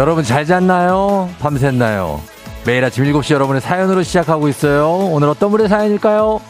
[0.00, 1.28] 여러분 잘 잤나요?
[1.40, 2.20] 밤샜나요?
[2.64, 4.88] 매일 아침 7시 여러분의 사연으로 시작하고 있어요.
[4.88, 6.40] 오늘 어떤 분의 사연일까요?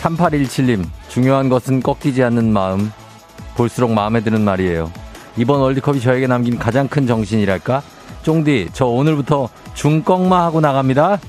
[0.00, 2.90] 3817님, 중요한 것은 꺾이지 않는 마음.
[3.54, 4.90] 볼수록 마음에 드는 말이에요.
[5.36, 7.82] 이번 월드컵이 저에게 남긴 가장 큰 정신이랄까?
[8.24, 11.20] 쫑디, 저 오늘부터 중꺾마 하고 나갑니다.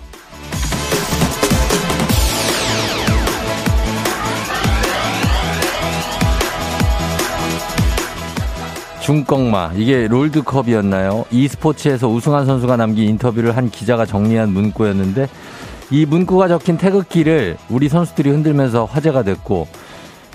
[9.12, 11.26] 중꺾마 이게 롤드컵이었나요?
[11.32, 15.28] e스포츠에서 우승한 선수가 남긴 인터뷰를 한 기자가 정리한 문구였는데
[15.90, 19.68] 이 문구가 적힌 태극기를 우리 선수들이 흔들면서 화제가 됐고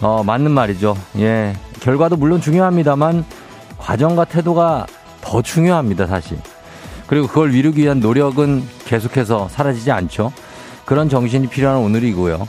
[0.03, 0.95] 어 맞는 말이죠.
[1.21, 3.25] 예 결과도 물론 중요합니다만
[3.79, 4.87] 과정과 태도가
[5.23, 6.37] 더 중요합니다 사실.
[7.07, 10.35] 그리고 그걸 이루기 위한 노력은 계속해서 사라지지 않죠.
[10.85, 12.47] 그런 정신이 필요한 오늘이고요.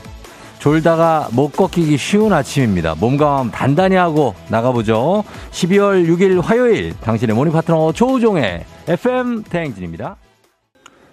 [0.58, 2.96] 졸다가 목 꺾이기 쉬운 아침입니다.
[2.96, 5.22] 몸과 마음 단단히 하고 나가보죠.
[5.52, 10.16] 12월 6일 화요일 당신의 모닝 파트너 조우종의 FM 대행진입니다.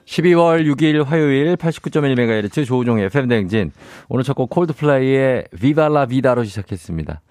[0.05, 3.71] 12월 6일 화요일 89.1MHz 조우종의 FM 대행진.
[4.09, 7.21] 오늘 첫 곡 콜드플레이의 비발라 비다로 시작했습니다.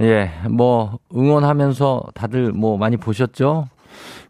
[0.00, 3.68] 예, 뭐 응원하면서 다들 뭐 많이 보셨죠?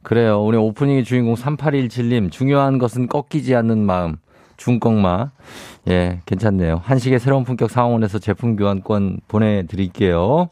[0.02, 0.42] 그래요.
[0.42, 4.16] 오늘 오프닝의 주인공 3817님 중요한 것은 꺾이지 않는 마음.
[4.56, 5.30] 중꺾마.
[5.88, 6.80] 예, 괜찮네요.
[6.84, 10.48] 한식의 새로운 품격 상황원에서 제품 교환권 보내드릴게요.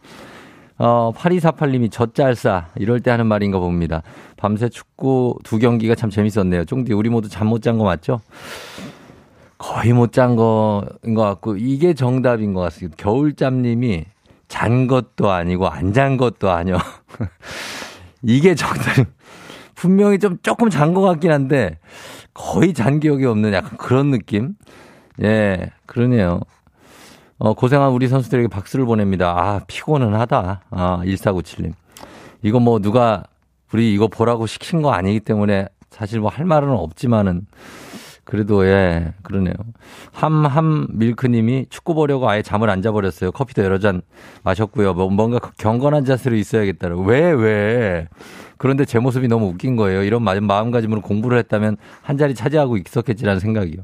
[0.78, 2.68] 어, 8248님이 젖잘싸.
[2.76, 4.02] 이럴 때 하는 말인가 봅니다.
[4.36, 6.64] 밤새 축구 두 경기가 참 재밌었네요.
[6.64, 8.20] 쫑디, 우리 모두 잠 못 잔 거 맞죠?
[9.58, 12.96] 거의 못 잔 거인 것 같고, 이게 정답인 것 같습니다.
[12.98, 14.06] 겨울잠님이
[14.48, 16.78] 잔 것도 아니고 안 잔 것도 아니요.
[18.22, 19.06] 이게 정답.
[19.74, 21.78] 분명히 좀 조금 잔 것 같긴 한데,
[22.34, 24.54] 거의 잔 기억이 없는 약간 그런 느낌?
[25.22, 26.40] 예, 그러네요.
[27.38, 29.30] 어, 고생한 우리 선수들에게 박수를 보냅니다.
[29.30, 30.62] 아, 피곤은 하다.
[30.70, 31.72] 아, 1497님.
[32.42, 33.24] 이거 뭐 누가
[33.72, 37.46] 우리 이거 보라고 시킨 거 아니기 때문에 사실 뭐 할 말은 없지만은
[38.24, 39.54] 그래도 예, 그러네요.
[40.12, 43.32] 함함 밀크님이 축구 보려고 아예 잠을 안 자버렸어요.
[43.32, 44.02] 커피도 여러 잔
[44.44, 44.94] 마셨고요.
[44.94, 47.02] 뭐 뭔가 경건한 자세로 있어야겠다라고.
[47.02, 48.08] 왜 왜?
[48.56, 50.04] 그런데 제 모습이 너무 웃긴 거예요.
[50.04, 53.82] 이런 마음가짐으로 공부를 했다면 한 자리 차지하고 있었겠지라는 생각이요.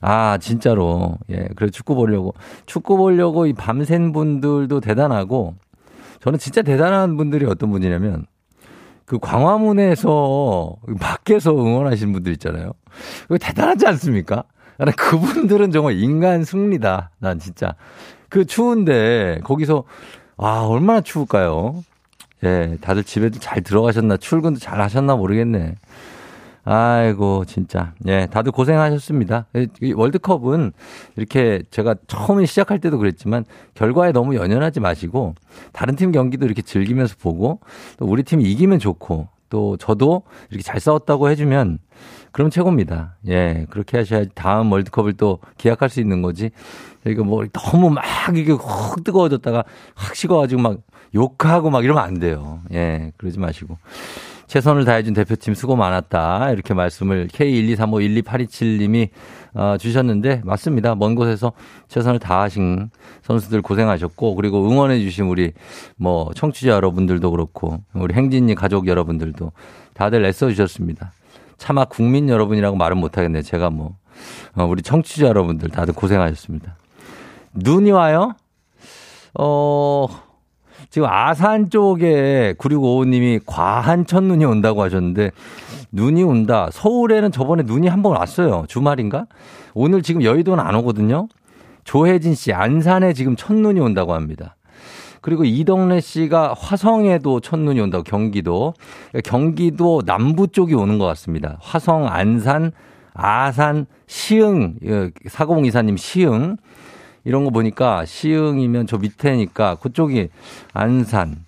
[0.00, 1.16] 아, 진짜로.
[1.30, 1.48] 예.
[1.56, 2.34] 그래 축구 보려고.
[2.66, 5.54] 축구 보려고 이 밤샌 분들도 대단하고
[6.20, 8.26] 저는 진짜 대단한 분들이 어떤 분이냐면
[9.04, 12.72] 그 광화문에서 밖에서 응원하시는 분들 있잖아요.
[13.22, 14.44] 그거 대단하지 않습니까?
[14.78, 17.10] 나는 그분들은 정말 인간 승리다.
[17.18, 17.74] 난 진짜.
[18.28, 19.84] 그 추운데 거기서
[20.36, 21.84] 아, 얼마나 추울까요?
[22.42, 25.76] 예, 다들 집에도 잘 들어가셨나, 출근도 잘 하셨나 모르겠네.
[26.64, 27.92] 아이고, 진짜.
[28.06, 29.46] 예, 다들 고생하셨습니다.
[29.94, 30.72] 월드컵은
[31.16, 33.44] 이렇게 제가 처음에 시작할 때도 그랬지만
[33.74, 35.34] 결과에 너무 연연하지 마시고
[35.72, 37.60] 다른 팀 경기도 이렇게 즐기면서 보고
[37.98, 41.78] 또 우리 팀이 이기면 좋고 또 저도 이렇게 잘 싸웠다고 해주면
[42.32, 43.16] 그럼 최고입니다.
[43.28, 46.50] 예, 그렇게 하셔야지 다음 월드컵을 또 기약할 수 있는 거지.
[47.06, 48.04] 이거 뭐 너무 막
[48.34, 49.64] 이게 확 뜨거워졌다가
[49.94, 50.78] 확 식어가지고 막
[51.14, 52.60] 욕하고 막 이러면 안 돼요.
[52.72, 53.76] 예, 그러지 마시고.
[54.46, 56.50] 최선을 다해준 대표팀 수고 많았다.
[56.50, 59.08] 이렇게 말씀을 K123512827님이
[59.54, 60.94] 어, 주셨는데 맞습니다.
[60.94, 61.52] 먼 곳에서
[61.88, 62.90] 최선을 다하신
[63.22, 65.52] 선수들 고생하셨고 그리고 응원해 주신 우리
[65.96, 69.52] 뭐 청취자 여러분들도 그렇고 우리 행진이 가족 여러분들도
[69.94, 71.12] 다들 애써 주셨습니다.
[71.56, 73.42] 차마 국민 여러분이라고 말은 못 하겠네요.
[73.42, 73.96] 제가 뭐
[74.56, 76.76] 어, 우리 청취자 여러분들 다들 고생하셨습니다.
[77.54, 78.34] 눈이 와요?
[79.38, 80.06] 어,
[80.94, 85.32] 지금 아산 쪽에 9655님이 과한 첫눈이 온다고 하셨는데
[85.90, 86.68] 눈이 온다.
[86.70, 88.64] 서울에는 저번에 눈이 한 번 왔어요.
[88.68, 89.26] 주말인가?
[89.74, 91.26] 오늘 지금 여의도는 안 오거든요.
[91.82, 94.54] 조혜진 씨 안산에 지금 첫눈이 온다고 합니다.
[95.20, 98.74] 그리고 이동래 씨가 화성에도 첫눈이 온다고 경기도
[99.24, 101.56] 경기도 남부 쪽이 오는 것 같습니다.
[101.60, 102.70] 화성, 안산,
[103.14, 106.56] 아산, 시흥 예, 사공 이사님 시흥
[107.24, 110.28] 이런 거 보니까 시흥이면 저 밑에니까 그쪽이
[110.72, 111.44] 안산.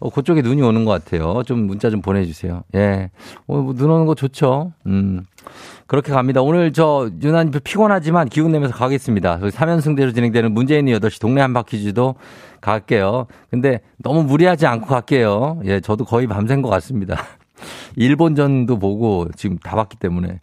[0.00, 1.42] 어, 그쪽에 눈이 오는 것 같아요.
[1.44, 2.62] 좀 문자 좀 보내주세요.
[2.74, 3.10] 예.
[3.46, 4.72] 어, 뭐 눈 오는 거 좋죠.
[4.86, 5.22] 음.
[5.86, 6.42] 그렇게 갑니다.
[6.42, 9.38] 오늘 저 유난히 피곤하지만 기운 내면서 가겠습니다.
[9.38, 12.16] 3연승대로 진행되는 문재인이 8시 동네 한바퀴즈도
[12.60, 13.26] 갈게요.
[13.50, 15.60] 근데 너무 무리하지 않고 갈게요.
[15.64, 17.16] 예, 저도 거의 밤샌 것 같습니다.
[17.96, 20.40] 일본전도 보고 지금 다 봤기 때문에.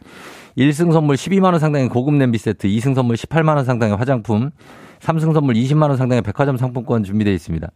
[0.58, 4.52] 1승 선물 12만원 상당의 고급 냄비 세트, 2승 선물 18만원 상당의 화장품,
[5.00, 7.70] 3승 선물 20만원 상당의 백화점 상품권 준비되어 있습니다.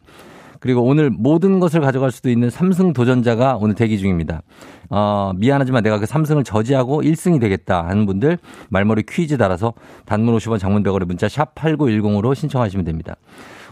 [0.59, 4.41] 그리고 오늘 모든 것을 가져갈 수도 있는 삼승 도전자가 오늘 대기 중입니다.
[4.89, 8.39] 어, 미안하지만 내가 그 삼승을 저지하고 1승이 되겠다 하는 분들
[8.69, 9.73] 말머리 퀴즈 달아서
[10.05, 13.15] 단문 50원 장문 100원에 문자 샵 8910으로 신청하시면 됩니다.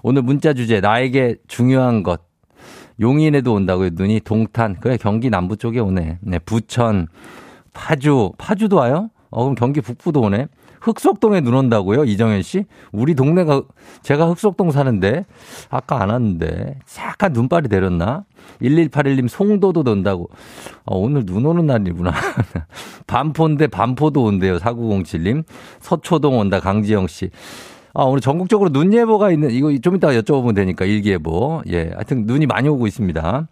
[0.04, 2.22] 오늘 문자 주제 나에게 중요한 것
[3.00, 3.90] 용인에도 온다고요.
[3.94, 6.20] 눈이 동탄 그래 경기 남부 쪽에 오네.
[6.22, 7.08] 네, 부천
[7.74, 9.10] 파주 파주도 와요?
[9.30, 10.48] 어 그럼 경기 북부도 오네.
[10.84, 12.04] 흑석동에 눈 온다고요?
[12.04, 12.66] 이정현 씨?
[12.92, 13.64] 우리 동네가
[14.02, 15.26] 제가 흑석동 사는데
[15.70, 18.26] 아까 안 왔는데 약간 눈발이 내렸나?
[18.62, 20.30] 1181님 송도도 논다고.
[20.86, 22.12] 어, 오늘 눈 오는 날이구나.
[23.08, 24.58] 반포인데 반포도 온대요.
[24.58, 25.46] 4907님.
[25.80, 26.60] 서초동 온다.
[26.60, 27.30] 강지영 씨.
[27.96, 31.62] 아, 오늘 전국적으로 눈 예보가 있는, 이거 좀 이따가 여쭤보면 되니까, 일기예보.
[31.70, 31.92] 예.
[31.94, 33.48] 하여튼 눈이 많이 오고 있습니다.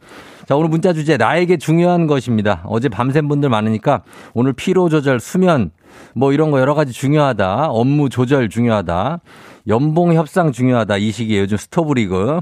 [0.47, 2.63] 자, 오늘 문자 주제, 나에게 중요한 것입니다.
[2.65, 4.01] 어제 밤샘 분들 많으니까,
[4.33, 5.69] 오늘 피로 조절, 수면,
[6.15, 7.67] 뭐 이런 거 여러 가지 중요하다.
[7.67, 9.19] 업무 조절 중요하다.
[9.67, 10.97] 연봉 협상 중요하다.
[10.97, 12.41] 이 시기에 요즘 스토브리그.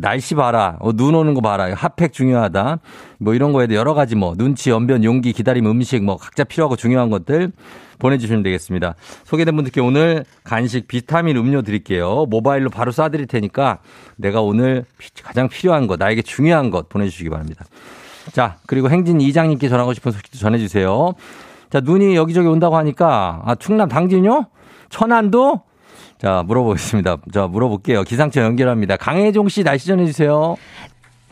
[0.00, 0.76] 날씨 봐라.
[0.80, 1.72] 어, 눈 오는 거 봐라.
[1.74, 2.78] 핫팩 중요하다.
[3.18, 7.10] 뭐 이런 거에도 여러 가지 뭐 눈치, 연변, 용기, 기다림, 음식 뭐 각자 필요하고 중요한
[7.10, 7.52] 것들
[7.98, 8.94] 보내주시면 되겠습니다.
[9.24, 12.26] 소개된 분들께 오늘 간식 비타민 음료 드릴게요.
[12.28, 13.78] 모바일로 바로 쏴드릴 테니까
[14.16, 14.84] 내가 오늘
[15.22, 17.66] 가장 필요한 것, 나에게 중요한 것 보내주시기 바랍니다.
[18.32, 21.14] 자, 그리고 행진 이장님께 전하고 싶은 소식도 전해주세요.
[21.68, 24.46] 자, 눈이 여기저기 온다고 하니까, 아, 충남 당진요?
[24.88, 25.62] 천안도?
[26.20, 27.16] 자, 물어보겠습니다.
[27.32, 28.02] 자, 물어볼게요.
[28.04, 28.96] 기상청 연결합니다.
[28.96, 30.56] 강혜종 씨 날씨 전해주세요.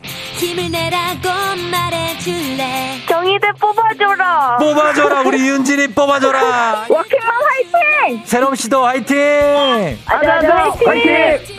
[0.01, 1.29] 힘을 내라고
[1.71, 4.57] 말해줄래 정의대 뽑아줘라.
[4.57, 6.85] 뽑아줘라, 우리 윤진이 뽑아줘라.
[6.89, 7.29] 워킹맘
[8.07, 8.23] 화이팅!
[8.25, 9.17] 새롬 씨도 화이팅!
[10.05, 10.55] 아자아자
[10.85, 11.55] 화이팅!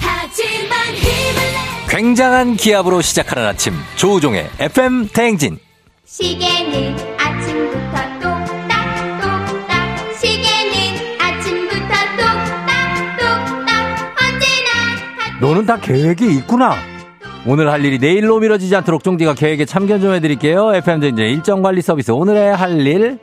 [0.00, 5.58] 하지만 힘을 내 굉장한 기압으로 시작하는 아침, 조우종의 FM 대행진.
[6.06, 8.13] 시계는 아침부터
[15.44, 16.74] 너는 다 계획이 있구나.
[17.46, 20.74] 오늘 할 일이 내일로 미뤄지지 않도록 종디가 계획에 참견 좀 해드릴게요.
[20.76, 23.18] FM 대행진 일정 관리 서비스 오늘의 할 일.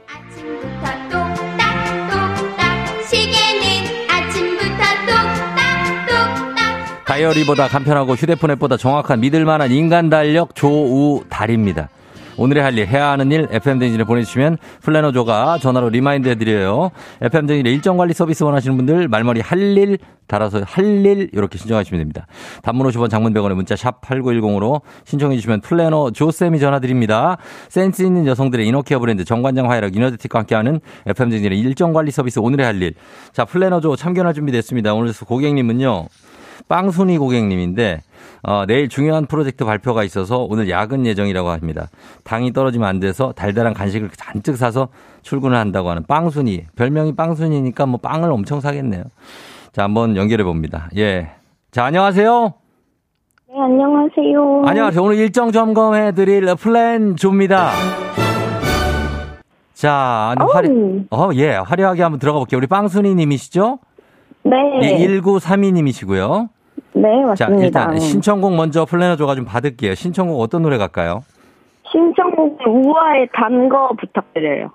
[7.05, 11.89] 다이어리보다 간편하고 휴대폰 앱보다 정확한 믿을만한 인간 달력 조우달입니다.
[12.41, 16.89] 오늘의 할 일, 해야 하는 일, FM댕진에 보내주시면 플래너조가 전화로 remind 해드려요.
[17.21, 22.25] FM댕진의 일정 관리 서비스 원하시는 분들 말머리 할 일 달아서 할 일 이렇게 신청하시면 됩니다.
[22.63, 27.37] 단문 50원 장문 100원의 문자 샵 8910으로 신청해 주시면 플래너 조쌤이 전화드립니다.
[27.69, 32.65] 센스 있는 여성들의 inner care 브랜드 정관장 화애락 이너제틱과 함께하는 FM댕진의 일정 관리 서비스 오늘의
[32.65, 32.95] 할 일.
[33.33, 34.95] 자, 플래너조 참견할 준비 됐습니다.
[34.95, 36.07] 오늘 고객님은요.
[36.67, 38.01] 빵순이 고객님인데
[38.43, 41.89] 어, 내일 중요한 프로젝트 발표가 있어서 오늘 야근 예정이라고 합니다.
[42.23, 44.89] 당이 떨어지면 안 돼서 달달한 간식을 잔뜩 사서
[45.21, 46.65] 출근을 한다고 하는 빵순이.
[46.75, 49.03] 별명이 빵순이니까 뭐 빵을 엄청 사겠네요.
[49.71, 50.89] 자, 한번 연결해 봅니다.
[50.97, 51.31] 예.
[51.71, 52.53] 자, 안녕하세요.
[53.49, 54.63] 네, 안녕하세요.
[54.65, 55.03] 안녕하세요.
[55.03, 57.71] 오늘 일정 점검해 드릴 플랜 조입니다.
[59.73, 60.69] 자, 아니, 화려,
[61.09, 62.57] 어, 예, 화려하게 한번 들어가 볼게요.
[62.57, 63.79] 우리 빵순이 님이시죠?
[64.43, 64.51] 네.
[64.83, 66.49] 예, 1932 님이시고요.
[66.93, 67.63] 네, 자, 맞습니다.
[67.65, 69.95] 일단 신청곡 먼저 플래너조가 좀 받을게요.
[69.95, 71.23] 신청곡 어떤 노래 갈까요?
[71.91, 74.71] 신청곡 우아의 단 거 부탁드려요.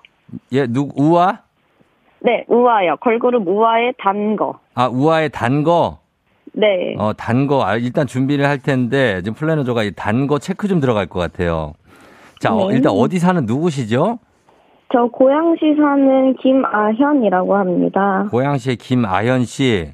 [0.51, 1.39] 예, 누, 우아?
[2.19, 2.95] 네, 우아요.
[2.97, 4.59] 걸그룹 우아의 단 거.
[4.75, 5.99] 아, 우아의 단 거?
[6.53, 6.95] 네.
[6.97, 10.79] 어, 단 거, 아, 일단 준비를 할 텐데, 지금 플래너조가 이 단 거 체크 좀
[10.79, 11.73] 들어갈 것 같아요.
[12.39, 12.75] 자, 어, 네.
[12.75, 14.17] 일단 어디 사는 누구시죠?
[14.91, 18.25] 저 고양시 사는 김아현이라고 합니다.
[18.31, 19.91] 고양시의 김아현 씨.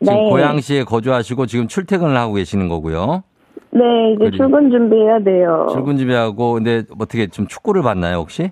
[0.00, 0.30] 지금 네.
[0.30, 3.22] 고양시에 거주하시고 지금 출퇴근을 하고 계시는 거고요.
[3.70, 5.66] 네, 이제 출근 준비해야 돼요.
[5.72, 8.50] 출근 준비하고, 근데 어떻게 좀 축구를 봤나요, 혹시?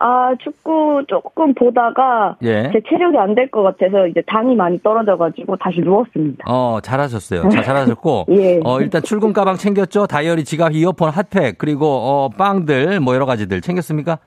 [0.00, 2.70] 아, 축구 조금 보다가 예.
[2.72, 6.44] 제 체력이 안 될 것 같아서 이제 당이 많이 떨어져가지고 다시 누웠습니다.
[6.48, 7.48] 어, 잘하셨어요.
[7.48, 8.26] 자, 잘하셨고.
[8.30, 8.60] 예.
[8.64, 10.06] 어, 일단 출근 가방 챙겼죠?
[10.06, 14.18] 다이어리, 지갑, 이어폰, 핫팩, 그리고, 어, 빵들, 뭐 여러 가지들 챙겼습니까?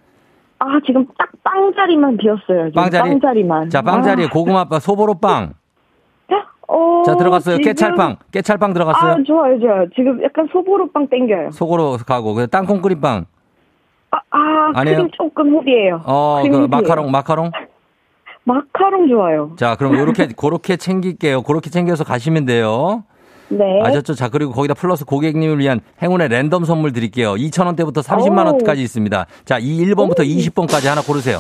[0.60, 2.72] 아, 지금 딱 빵자리만 비었어요.
[2.74, 3.10] 빵자리?
[3.10, 3.70] 빵자리만.
[3.70, 4.30] 자, 빵자리에 아.
[4.30, 5.54] 고구마빵, 소보로빵.
[6.70, 7.56] 어, 자, 들어갔어요.
[7.58, 8.18] 지금- 깨찰빵.
[8.32, 9.12] 깨찰빵 들어갔어요.
[9.12, 9.86] 아, 좋아요, 좋아요.
[9.96, 11.52] 지금 약간 소보로빵 땡겨요.
[11.52, 12.34] 속으로 가고.
[12.34, 13.26] 그 땅콩 끓임빵.
[14.12, 14.98] 아, 아 아니에요?
[14.98, 16.02] 크림 조금 흐리에요.
[16.06, 16.68] 어, 그 흐리예요.
[16.68, 17.52] 마카롱, 마카롱.
[18.44, 19.52] 마카롱 좋아요.
[19.58, 21.44] 자, 그럼 요렇게, 그렇게 챙길게요.
[21.44, 23.04] 그렇게 챙겨서 가시면 돼요.
[23.50, 23.82] 네.
[23.84, 24.14] 아셨죠?
[24.16, 27.36] 자, 그리고 거기다 플러스 고객님을 위한 행운의 랜덤 선물 드릴게요.
[27.36, 29.26] 2,000원대부터 30만원까지 있습니다.
[29.46, 31.40] 자, 이 1번부터 20번까지 하나 고르세요.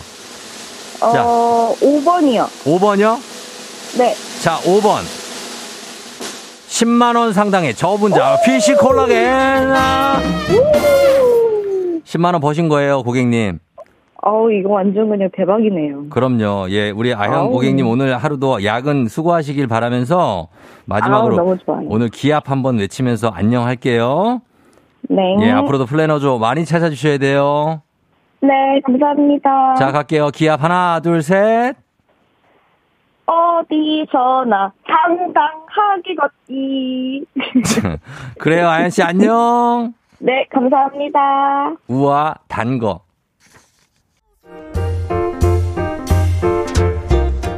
[0.99, 1.23] 자.
[1.25, 2.45] 어, 5번이요.
[2.63, 3.17] 5번이요?
[3.99, 4.13] 네.
[4.41, 5.01] 자, 5번.
[6.67, 9.71] 10만원 상당의 저분자, 피시 콜라겐.
[9.73, 10.19] 아.
[12.03, 13.59] 10만원 버신 거예요, 고객님.
[14.23, 16.09] 어우, 이거 완전 그냥 대박이네요.
[16.09, 16.67] 그럼요.
[16.69, 17.51] 예, 우리 아현 아우.
[17.51, 20.49] 고객님 오늘 하루도 야근 수고하시길 바라면서
[20.85, 21.57] 마지막으로 아우.
[21.87, 24.41] 오늘 기합 한번 외치면서 안녕할게요.
[25.09, 25.37] 네.
[25.41, 27.81] 예, 앞으로도 플래너조 많이 찾아주셔야 돼요.
[28.41, 28.49] 네,
[28.85, 29.75] 감사합니다.
[29.75, 30.29] 자, 갈게요.
[30.33, 31.75] 기합 하나, 둘, 셋.
[33.27, 37.25] 어디서나 당당하게 걷기.
[38.39, 39.93] 그래요, 아현 씨 안녕.
[40.19, 41.75] 네, 감사합니다.
[41.87, 43.01] 우와, 단 거.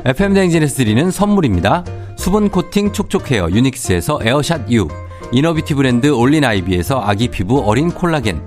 [0.06, 1.84] FM 댕진에서 드리는 선물입니다.
[2.18, 4.88] 수분 코팅 촉촉 헤어 유닉스에서 에어샷 U.
[5.32, 8.42] inner beauty 브랜드 올린 아이비에서 아기 피부 어린 콜라겐.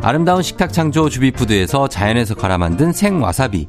[0.00, 3.68] 아름다운 식탁 창조 주비푸드에서 자연에서 갈아 만든 생와사비.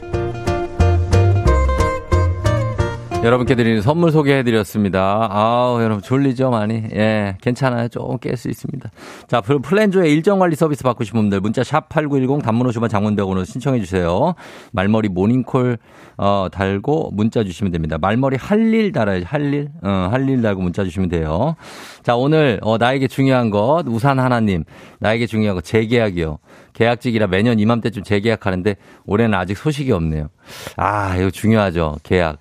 [3.23, 5.27] 여러분께 드리는 선물 소개해드렸습니다.
[5.29, 6.81] 아우, 여러분 졸리죠, 많이?
[6.95, 7.87] 예, 괜찮아요.
[7.87, 8.89] 조금 깰 수 있습니다.
[9.27, 14.33] 자, 플- 플랜조의 일정 관리 서비스 받고 싶은 분들, 문자 샵8910 단문 50원 장문백원으로 신청해주세요.
[14.71, 15.77] 말머리 모닝콜,
[16.17, 17.99] 어, 달고 문자 주시면 됩니다.
[18.01, 19.69] 말머리 할일 달아야지, 할 일.
[19.83, 21.55] 어, 할일 달고 문자 주시면 돼요.
[22.01, 24.63] 자, 오늘, 어, 나에게 중요한 것, 우산 하나님,
[24.99, 26.39] 나에게 중요한 것, 재계약이요.
[26.73, 30.29] 계약직이라 매년 이맘때쯤 재계약하는데, 올해는 아직 소식이 없네요.
[30.75, 32.40] 아, 이거 중요하죠, 계약.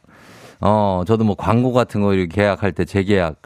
[0.61, 3.37] 어, 저도 뭐 광고 같은 거 이렇게 계약할 때 재계약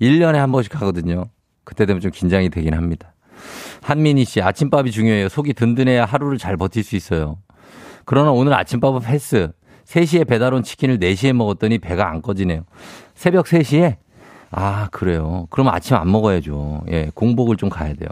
[0.00, 1.26] 1년에 한 번씩 하거든요.
[1.64, 3.14] 그때 되면 좀 긴장이 되긴 합니다.
[3.82, 5.28] 한민희 씨, 아침밥이 중요해요.
[5.28, 7.38] 속이 든든해야 하루를 잘 버틸 수 있어요.
[8.04, 9.50] 그러나 오늘 아침밥은 패스.
[9.86, 12.64] 3시에 배달 온 치킨을 4시에 먹었더니 배가 안 꺼지네요.
[13.14, 13.96] 새벽 3시에?
[14.52, 15.46] 아, 그래요.
[15.50, 16.82] 그럼 아침 안 먹어야죠.
[16.90, 18.08] 예, 공복을 좀 가야 돼요.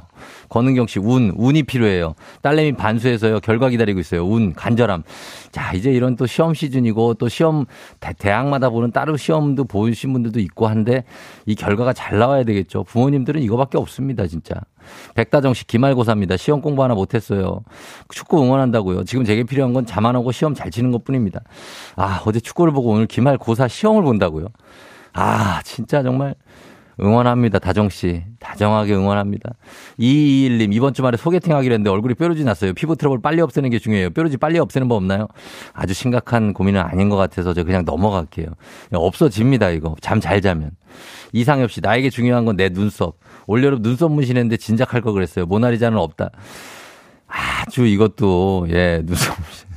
[0.48, 2.14] 권은경 씨, 운, 운이 필요해요.
[2.42, 3.40] 딸내미 반수해서요.
[3.40, 4.24] 결과 기다리고 있어요.
[4.24, 5.02] 운, 간절함.
[5.50, 7.66] 자, 이제 이런 또 시험 시즌이고 또 시험,
[7.98, 11.02] 대, 대학마다 보는 따로 시험도 보신 분들도 있고 한데
[11.44, 12.84] 이 결과가 잘 나와야 되겠죠.
[12.84, 14.54] 부모님들은 이거밖에 없습니다, 진짜.
[15.16, 16.36] 백다정 씨, 기말고사입니다.
[16.36, 17.62] 시험 공부 하나 못했어요.
[18.10, 19.04] 축구 응원한다고요.
[19.04, 19.84] 지금 제게 필요한 건
[20.16, 21.40] 오고 시험 잘 치는 것 뿐입니다.
[21.96, 24.46] 아, 어제 축구를 보고 오늘 기말고사 시험을 본다고요.
[25.12, 26.34] 아, 진짜 정말
[27.00, 27.60] 응원합니다.
[27.60, 28.24] 다정씨.
[28.40, 29.50] 다정하게 응원합니다.
[30.00, 32.72] 221님, 이번 주말에 소개팅 하기로 했는데 얼굴이 뾰루지 났어요.
[32.74, 34.10] 피부 트러블 빨리 없애는 게 중요해요.
[34.10, 35.28] 뾰루지 빨리 없애는 법 없나요?
[35.72, 38.46] 아주 심각한 고민은 아닌 것 같아서 저 그냥 넘어갈게요.
[38.88, 39.94] 그냥 없어집니다, 이거.
[40.00, 40.72] 잠 잘 자면.
[41.32, 43.18] 이상엽 씨, 나에게 중요한 건 내 눈썹.
[43.46, 45.46] 올여름 눈썹 문신했는데 진작 할 걸 그랬어요.
[45.46, 46.30] 모나리자는 없다.
[47.28, 49.67] 아주 이것도, 예, 눈썹 문신.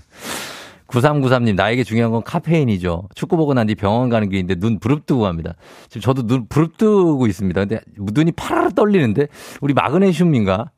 [0.92, 3.08] 9393님, 나에게 중요한 건 카페인이죠.
[3.16, 5.54] 축구 보고 난 뒤 병원 가는 길인데 눈 부릅뜨고 갑니다.
[5.88, 7.66] 지금 저도 눈 부릅뜨고 있습니다.
[7.66, 9.28] 근데 눈이 파라라 떨리는데?
[9.62, 10.72] 우리 마그네슘인가?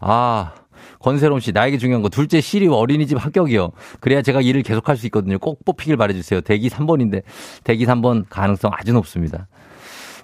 [0.00, 0.52] 아,
[1.00, 3.70] 권세롬 씨, 나에게 중요한 거 둘째 시리 어린이집 합격이요.
[4.00, 5.38] 그래야 제가 일을 계속할 수 있거든요.
[5.38, 6.40] 꼭 뽑히길 바래주세요.
[6.40, 7.22] 대기 3번인데,
[7.64, 9.46] 대기 3번 가능성 아주 높습니다.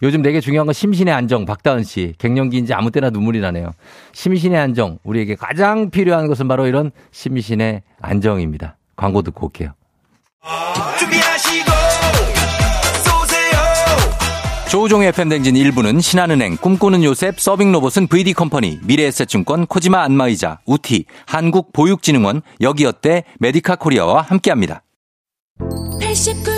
[0.03, 2.15] 요즘 내게 중요한 건 심신의 안정, 박다은 씨.
[2.19, 3.71] 갱년기인지 아무 때나 눈물이 나네요.
[4.13, 8.77] 심신의 안정, 우리에게 가장 필요한 것은 바로 이런 심신의 안정입니다.
[8.97, 9.73] 광고 듣고 올게요.
[10.99, 11.71] 준비하시고
[13.05, 13.59] 쏘세요
[14.69, 23.77] 조우종의 FM댕진 1부는 신한은행, 꿈꾸는 요셉, 서빙로봇은 VD컴퍼니, 미래에셋증권, 코지마 안마의자, 우티, 한국보육진흥원, 여기어때, 메디카
[23.77, 24.83] 코리아와 함께합니다.
[26.01, 26.56] 89.1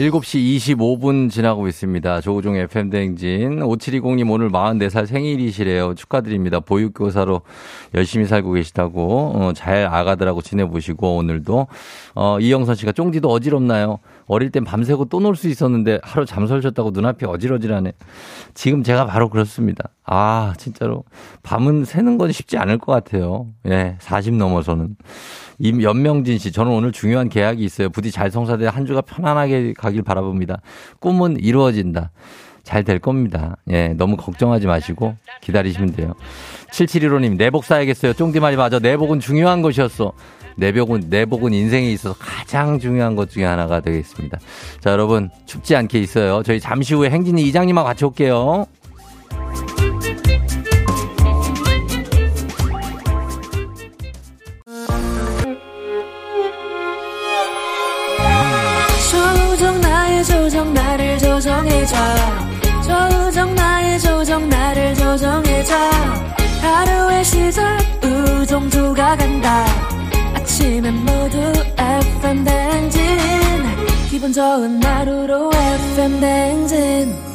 [0.00, 2.22] 7시 25분 지나고 있습니다.
[2.22, 3.60] 조우종 FM댕진.
[3.60, 5.94] 5720님 오늘 44살 생일이시래요.
[5.94, 6.58] 축하드립니다.
[6.60, 7.42] 보육교사로
[7.94, 11.66] 열심히 살고 계시다고, 어, 잘 아가들하고 지내보시고, 오늘도.
[12.14, 13.98] 어, 이영선 씨가 쫑디도 어지럽나요?
[14.30, 17.92] 어릴 땐 밤새고 또 놀 수 있었는데 하루 잠 설쳤다고 눈앞이 어지러지라네.
[18.54, 19.90] 지금 제가 바로 그렇습니다.
[20.04, 21.04] 아, 진짜로.
[21.42, 23.48] 밤은 새는 건 쉽지 않을 것 같아요.
[23.66, 24.96] 예, 40 넘어서는.
[25.58, 27.90] 임 연명진 씨, 저는 오늘 중요한 계약이 있어요.
[27.90, 30.62] 부디 잘 성사돼 한 주가 편안하게 가길 바라봅니다.
[31.00, 32.10] 꿈은 이루어진다.
[32.70, 33.56] 잘 될 겁니다.
[33.68, 36.14] 예, 너무 걱정하지 마시고 기다리시면 돼요.
[36.70, 38.12] 7715님, 내복 사야겠어요.
[38.12, 38.78] 쫑디 말이 맞아.
[38.78, 40.12] 내복은 중요한 것이었어.
[40.56, 44.38] 내복은, 내복은 인생에 있어서 가장 중요한 것 중에 하나가 되겠습니다.
[44.80, 46.42] 자, 여러분, 춥지 않게 있어요.
[46.44, 48.66] 저희 잠시 후에 행진이 이장님하고 같이 올게요.
[60.50, 62.19] 조정 나를 조정해줘
[65.10, 65.74] 조정해줘
[66.62, 69.64] 하루의 시절 우정조가 간다
[70.34, 71.36] 아침엔 모두
[71.76, 73.00] FM 댕진
[74.08, 77.30] 기분 좋은 하루로 FM 댕진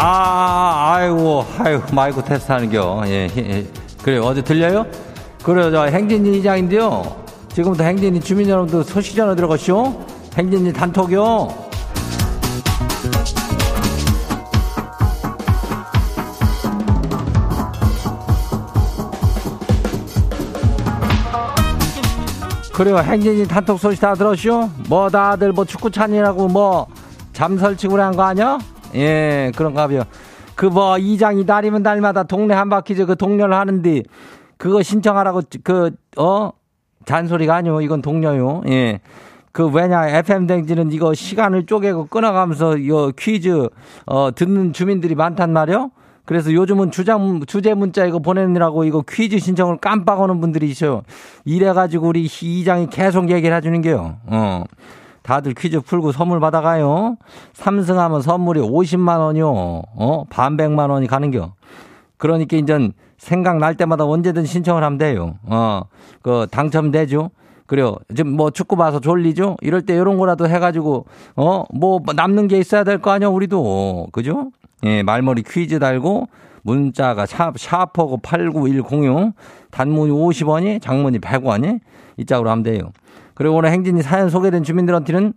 [0.00, 3.02] 아, 아이고, 아이고, 마이크 테스트 하는겨.
[3.06, 3.66] 예, 예.
[4.00, 4.86] 그래, 어제 들려요?
[5.48, 7.04] 그래, 저 행진이 이장인데요.
[7.54, 9.98] 지금부터 행진이 주민 여러분들 소식 전화 들어가시오.
[10.36, 11.68] 행진이 단톡이요.
[22.74, 24.68] 그래요, 행진이 단톡 소식 다 들었쇼?
[24.88, 26.86] 뭐 다들 뭐 축구 찬이라고 뭐
[27.32, 28.58] 잠설치고 한 거 아니야?
[28.94, 30.02] 예, 그런가 봐요.
[30.54, 34.02] 그 뭐 이장이 날이면 날마다 동네 한 바퀴 그 동료를 하는데
[34.58, 36.52] 그거 신청하라고 그 어
[37.04, 37.80] 잔소리가 아니요.
[37.80, 38.62] 이건 동료요.
[38.68, 39.00] 예.
[39.52, 43.68] 그 왜냐 FM 댕지는 이거 시간을 쪼개고 끊어가면서 이거 퀴즈
[44.06, 45.90] 어 듣는 주민들이 많단 말이요.
[46.26, 51.02] 그래서 요즘은 주장 주제 문자 이거 보내느라고 이거 퀴즈 신청을 깜빡 하는 분들이 있어요.
[51.46, 54.16] 이래 가지고 우리 이장이 계속 얘기를 해 주는 게요.
[54.26, 54.64] 어.
[55.22, 57.16] 다들 퀴즈 풀고 선물 받아가요.
[57.54, 59.50] 삼승하면 선물이 50만 원이요.
[59.50, 60.24] 어?
[60.30, 61.54] 반백만 원이 가는겨.
[62.16, 65.34] 그러니까 이제 생각날 때마다 언제든 신청을 하면 돼요.
[65.44, 65.82] 어.
[66.22, 67.30] 그 당첨되죠.
[67.66, 67.96] 그래요.
[68.16, 69.56] 지금 뭐 축구 봐서 졸리죠?
[69.60, 71.04] 이럴 때 이런 거라도 해가지고,
[71.36, 74.08] 어, 뭐 남는 게 있어야 될 거 아니야, 우리도.
[74.12, 74.50] 그죠?
[74.84, 76.28] 예, 말머리 퀴즈 달고,
[76.62, 79.34] 문자가 샵, 샤퍼고 89106,
[79.70, 81.80] 단문이 50원이, 장문이 100원이,
[82.16, 82.80] 이 짝으로 하면 돼요.
[83.34, 85.34] 그리고 오늘 행진이 사연 소개된 주민들한테는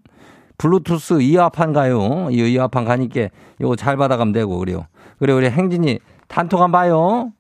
[0.57, 2.29] 블루투스 이어판 가요.
[2.31, 3.27] 이 이어판 가니까
[3.59, 4.85] 이거 잘 받아가면 되고, 그래요.
[5.19, 7.31] 그리고 우리 행진이 단톡 한 봐요.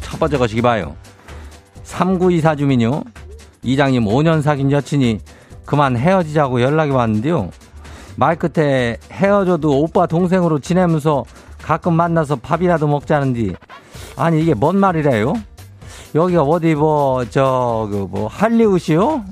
[0.00, 0.94] 첫 번째 거시기 봐요.
[1.84, 3.02] 3924 주민요.
[3.62, 5.18] 이장님 5년 사귄 여친이
[5.64, 7.50] 그만 헤어지자고 연락이 왔는데요.
[8.16, 11.24] 말 끝에 헤어져도 오빠 동생으로 지내면서
[11.62, 13.54] 가끔 만나서 밥이라도 먹자는데
[14.16, 15.34] 아니 이게 뭔 말이래요?
[16.14, 19.24] 여기가 어디 뭐 저 그 뭐 할리우드요?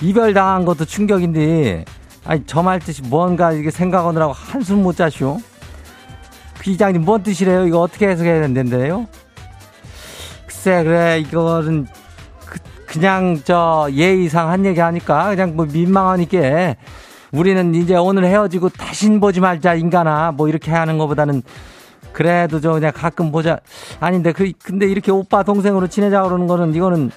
[0.00, 1.84] 이별 당한 것도 충격인데
[2.24, 4.96] 아니 저 말 뜻이 뭔가 이게 생각하느라고 한숨 못.
[4.96, 5.38] 그
[6.72, 7.66] 이장님 뭔 뜻이래요?
[7.66, 9.06] 이거 어떻게 해석해야 된다는데요?
[10.46, 11.86] 글쎄 그래 이거는
[12.86, 16.74] 그, 냥저 예의상 한 얘기 하니까 그냥 뭐 민망하니까
[17.32, 21.42] 우리는 이제 오늘 헤어지고 다신 보지 말자 인간아 뭐 이렇게 하는 것보다는
[22.12, 23.60] 그래도 저 그냥 가끔 보자
[24.00, 27.10] 아닌데 그 근데 이렇게 오빠 동생으로 지내자 그러는 거는 이거는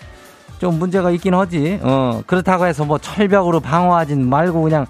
[0.60, 4.86] 좀 문제가 있긴 하지 어 그렇다고 해서 뭐 철벽으로 방어하진 말고 그냥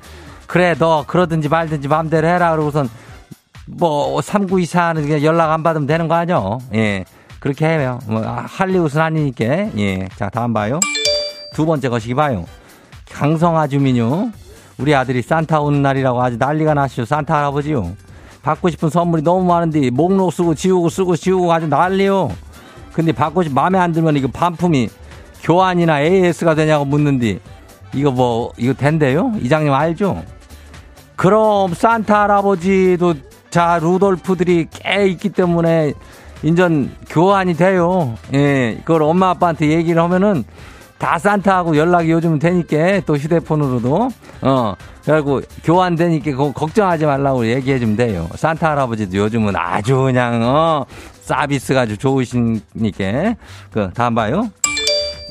[0.47, 2.89] 그래 너 그러든지 말든지 마음대로 해라 그러고선
[3.67, 7.05] 뭐 3924는 그냥 연락 안 받으면 되는 거 아니야 예.
[7.39, 7.99] 그렇게 해요.
[8.07, 9.45] 뭐 아, 할리우드는 아니니까.
[9.77, 10.79] 예 자 다음 봐요.
[11.53, 12.45] 두 번째 거시기 봐요.
[13.11, 14.31] 강성아 주민요.
[14.77, 17.05] 우리 아들이 산타 오는 날이라고 아주 난리가 나시죠.
[17.05, 17.95] 산타 할아버지요.
[18.43, 22.31] 받고 싶은 선물이 너무 많은데 목록 쓰고 지우고 쓰고 지우고 아주 난리요.
[22.93, 24.89] 근데 받고 싶 마음에 안 들면 이거 반품이
[25.43, 27.39] 교환이나 AS가 되냐고 묻는데
[27.93, 29.31] 이거 뭐 이거 된대요?
[29.41, 30.23] 이장님 알죠?
[31.15, 33.13] 그럼 산타 할아버지도
[33.51, 35.93] 자 루돌프들이 꽤 있기 때문에
[36.41, 38.15] 인전 교환이 돼요.
[38.33, 40.43] 예, 그걸 엄마 아빠한테 얘기를 하면은
[40.97, 44.09] 다 산타하고 연락이 요즘은 되니까 또 휴대폰으로도
[44.43, 48.27] 어 그리고 교환되니까 그거 걱정하지 말라고 얘기해 주면 돼요.
[48.35, 50.85] 산타 할아버지도 요즘은 아주 그냥 어
[51.21, 53.35] 서비스가 아주 좋으시니까
[53.71, 54.49] 그 다음 봐요.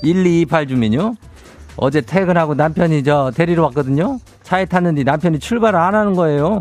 [0.03, 1.15] 1228 주민요.
[1.77, 4.19] 어제 퇴근하고 남편이 저 데리러 왔거든요.
[4.43, 6.61] 차에 탔는데 남편이 출발을 안 하는 거예요.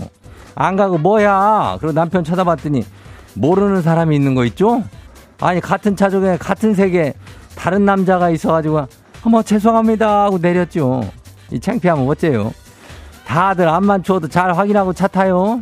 [0.59, 1.77] 안 가고 뭐야?
[1.79, 2.85] 그리고 남편 쳐다봤더니
[3.33, 4.83] 모르는 사람이 있는 거 있죠?
[5.39, 7.13] 아니 같은 차 중에 같은 색에
[7.55, 8.85] 다른 남자가 있어가지고
[9.23, 11.09] 어머 죄송합니다 하고 내렸죠.
[11.49, 12.53] 이 창피하면 어째요?
[13.25, 15.61] 다들 앞만 줘도 잘 확인하고 차 타요.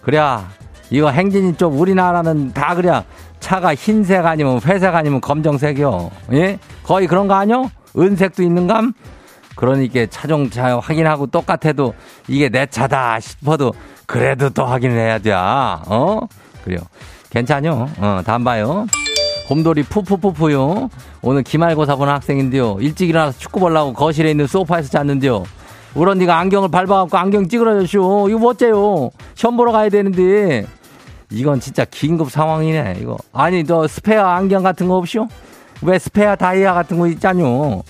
[0.00, 0.48] 그래야
[0.88, 3.04] 이거 행진이 쪽 우리나라는 다 그래야
[3.40, 6.10] 차가 흰색 아니면 회색 아니면 검정색이요.
[6.32, 6.58] 예?
[6.82, 7.70] 거의 그런 거 아니요?
[7.94, 8.94] 은색도 있는감?
[9.58, 11.92] 그러니까 차종차 확인하고 똑같아도
[12.28, 13.74] 이게 내 차다 싶어도
[14.06, 15.32] 그래도 또 확인을 해야 돼.
[15.32, 16.20] 어?
[16.62, 16.78] 그래요.
[17.30, 17.88] 괜찮요?
[17.98, 18.86] 어, 다음 봐요.
[19.48, 20.88] 곰돌이 푸푸푸푸요.
[21.22, 22.76] 오늘 기말고사 보는 학생인데요.
[22.78, 25.42] 일찍 일어나서 축구 보려고 거실에 있는 소파에서 잤는데요.
[25.96, 28.28] 우리 언니가 안경을 밟아갖고 안경 찌그러졌쇼.
[28.30, 29.10] 이거 뭐째요?
[29.34, 30.66] 시험 보러 가야 되는데.
[31.32, 33.18] 이건 진짜 긴급 상황이네, 이거.
[33.32, 35.26] 아니, 너 스페어 안경 같은 거 없쇼?
[35.82, 37.82] 왜 스페어 다이아 같은 거 있잖요?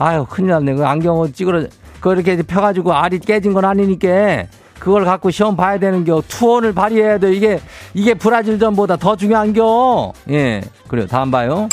[0.00, 0.74] 아유, 큰일 났네.
[0.74, 4.44] 그 안경을 찌그러, 그거 이렇게 펴가지고 알이 깨진 건 아니니까
[4.78, 6.22] 그걸 갖고 시험 봐야 되는 겨.
[6.26, 7.32] 투혼을 발휘해야 돼.
[7.32, 7.60] 이게,
[7.94, 10.12] 이게 브라질전보다 더 중요한 겨.
[10.30, 10.62] 예.
[10.86, 11.06] 그래요.
[11.08, 11.68] 다음 봐요.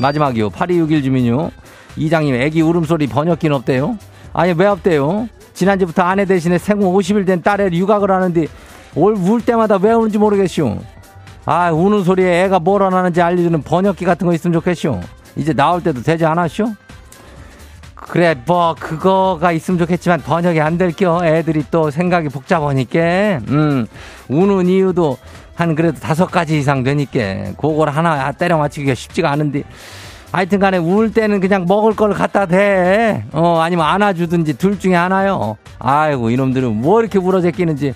[0.00, 0.50] 마지막이요.
[0.50, 1.50] 8261 주민요.
[1.96, 3.98] 이장님, 애기 울음소리 번역기는 없대요?
[4.32, 5.28] 아니, 왜 없대요?
[5.52, 8.46] 지난주부터 아내 대신에 생후 50일 된 딸을 육아를 하는데
[8.94, 10.78] 올, 울 때마다 왜 우는지 모르겠쇼.
[11.46, 15.00] 아, 우는 소리에 애가 뭘 원하는지 알려주는 번역기 같은 거 있으면 좋겠쇼.
[15.36, 16.83] 이제 나올 때도 되지 않았쇼?
[18.06, 21.24] 그래, 뭐, 그거가 있으면 좋겠지만 번역이 안 될겨.
[21.24, 23.00] 애들이 또 생각이 복잡하니까.
[23.48, 23.86] 음,
[24.28, 25.16] 우는 이유도
[25.54, 27.52] 한 그래도 다섯 가지 이상 되니까.
[27.58, 29.62] 그걸 하나 때려 맞추기가 쉽지가 않은데.
[30.32, 33.24] 하여튼 간에 울 때는 그냥 먹을 걸 갖다 대.
[33.32, 35.56] 어, 아니면 안아주든지 둘 중에 하나요.
[35.78, 37.94] 아이고, 이놈들은 뭐 이렇게 울어 제끼는지.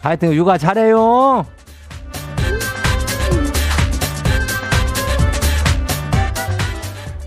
[0.00, 1.44] 하여튼 육아 잘해요.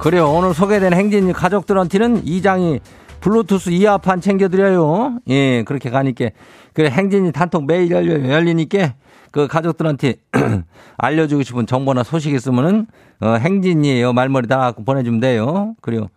[0.04, 0.30] 그래요.
[0.30, 2.82] 오늘 소개된 행진 가족들한테는 이장이
[3.22, 5.20] 블루투스 이어판 챙겨드려요.
[5.30, 6.30] 예, 그렇게 가니까.
[6.74, 8.96] 그래, 행진이 단톡 매일 열려, 열리니까
[9.32, 10.16] 그 가족들한테
[10.98, 12.86] 알려주고 싶은 정보나 소식 있으면은,
[13.22, 14.12] 어, 행진이에요.
[14.12, 15.74] 말머리 달아갖고 보내주면 돼요.
[15.80, 16.10] 그래요.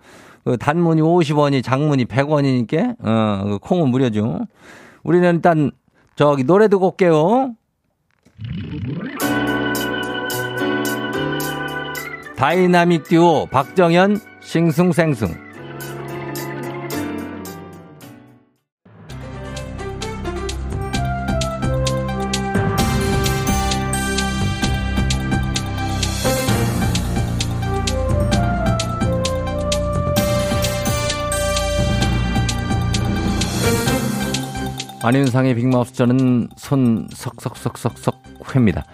[0.45, 4.47] 그 단문이 50원이, 장문이 100원이니까, 어, 그 콩은 무료죠.
[5.05, 5.71] 우리는 일단,
[6.17, 7.55] 저기 노래 듣고 올게요.
[12.37, 15.47] 다이나믹 듀오 박정현 싱숭생숭
[35.03, 38.23] 안윤상의 빅마우스 저는 손 석석석석석
[38.55, 38.85] 회입니다.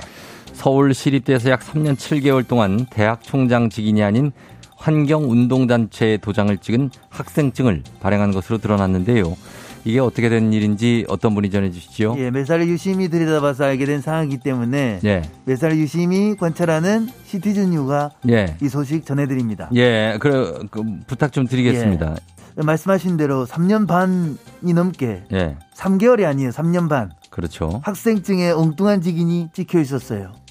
[0.63, 4.31] 서울시립대에서 약 3년 7개월 동안 대학 총장 직인이 아닌
[4.77, 9.37] 환경운동단체의 도장을 찍은 학생증을 발행한 것으로 드러났는데요.
[9.85, 12.15] 이게 어떻게 된 일인지 어떤 분이 전해 주시죠?
[12.19, 15.23] 예, 매사를 유심히 들여다봐서 알게 된 상황이기 때문에 예.
[15.47, 18.57] 매사를 유심히 관찰하는 시티즌 뉴가 예.
[18.63, 19.69] 이 소식 전해드립니다.
[19.75, 22.15] 예, 그래, 그 부탁 좀 드리겠습니다.
[22.55, 26.51] 말씀하신 대로 3년 반이 넘게 예, 3개월이 아니에요.
[26.51, 27.11] 3년 반.
[27.31, 27.81] 그렇죠.
[27.83, 30.42] 학생증에 엉뚱한 직인이 찍혀 있었어요.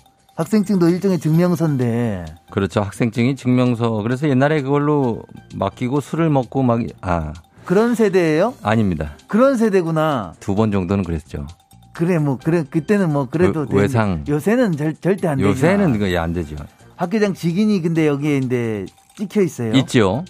[0.46, 2.82] 학생증도 일종의 증명서인데 그렇죠.
[2.82, 3.92] 학생증이 증명서.
[4.02, 5.22] 그래서 옛날에 그걸로
[5.56, 7.32] 맡기고 술을 먹고 막, 아,
[7.66, 8.56] 그런 세대예요?
[8.64, 9.12] 아닙니다.
[9.28, 10.34] 그런 세대구나.
[10.40, 11.46] 두 번 정도는 그랬죠.
[11.94, 14.24] 그래 뭐 그래 그때는 뭐 그래도 외- 되는데 외상.
[14.28, 15.50] 요새는 절, 절대 안 되죠.
[15.50, 16.56] 요새는 이거 안 되죠.
[16.96, 18.86] 학교장 직인이 근데 여기에 이제
[19.18, 19.74] 찍혀 있어요.
[19.74, 20.26] 있죠.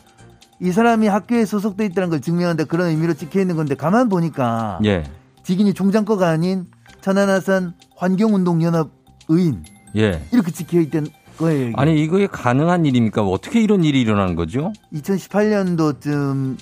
[0.59, 5.03] 이 사람이 학교에 소속돼 있다는 걸 증명한다 그런 의미로 찍혀 있는 건데 가만 보니까 예,
[5.43, 6.65] 직인이 총장 거가 아닌
[7.01, 8.89] 천안하산 환경운동연합
[9.29, 9.63] 의인
[9.97, 10.21] 예.
[10.31, 11.67] 이렇게 찍혀 있던 거예요.
[11.69, 11.73] 이게.
[11.77, 13.23] 아니, 이거 가능한 일입니까?
[13.23, 14.71] 어떻게 이런 일이 일어나는 거죠?
[14.93, 16.57] 2018년도쯤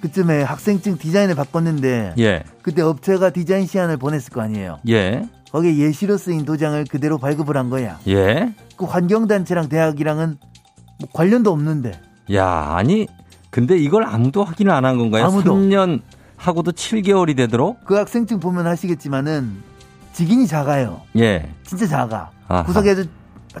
[0.00, 4.78] 그쯤에 학생증 디자인을 바꿨는데 예, 그때 업체가 디자인 시안을 보냈을 거 아니에요.
[4.88, 7.98] 예, 거기에 예시로 쓰인 도장을 그대로 발급을 한 거야.
[8.08, 8.54] 예.
[8.76, 10.38] 그 환경단체랑 대학이랑은
[11.00, 11.92] 뭐 관련도 없는데
[12.32, 13.06] 야, 아니,
[13.50, 15.24] 근데 이걸 아무도 확인을 안 한 건가요?
[15.26, 15.54] 아무도.
[15.54, 16.00] 3년
[16.36, 17.84] 하고도 7개월이 되도록?
[17.84, 19.50] 그 학생증 보면 아시겠지만은
[20.14, 21.02] 직인이 작아요.
[21.18, 21.50] 예.
[21.64, 22.30] 진짜 작아.
[22.50, 22.64] 아하.
[22.64, 23.06] 구석에 아주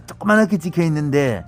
[0.06, 1.44] 조그만하게 찍혀 있는데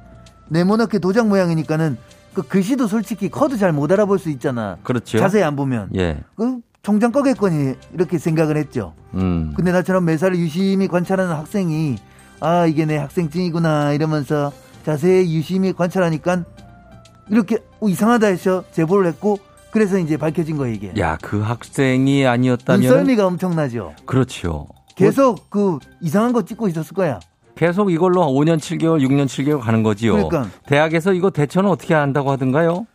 [0.48, 1.98] 네모나게 도장 모양이니까는
[2.34, 4.78] 그 글씨도 솔직히 커도 잘 못 알아볼 수 있잖아.
[4.84, 5.18] 그렇죠.
[5.18, 5.90] 자세히 안 보면.
[5.96, 6.20] 예.
[6.36, 8.94] 그 총장 거겠거니 이렇게 생각을 했죠.
[9.14, 9.52] 음.
[9.56, 11.96] 근데 나처럼 매사를 유심히 관찰하는 학생이
[12.40, 14.52] 아 이게 내 학생증이구나 이러면서
[14.84, 16.44] 자세히 유심히 관찰하니까
[17.28, 19.38] 이렇게 어, 이상하다 해서 제보를 했고
[19.70, 20.92] 그래서 이제 밝혀진 거예요 이게.
[20.98, 23.94] 야, 그 학생이 아니었다면 눈썰미가 엄청나죠.
[24.06, 24.66] 그렇죠.
[24.96, 27.20] 계속 그 이상한 거 찍고 있었을 거야.
[27.62, 30.14] 계속 이걸로 5년 7개월, 6년 7개월 가는 거지요.
[30.14, 30.48] 그러니까.
[30.66, 32.88] 대학에서 이거 대처는 어떻게 한다고 하던가요?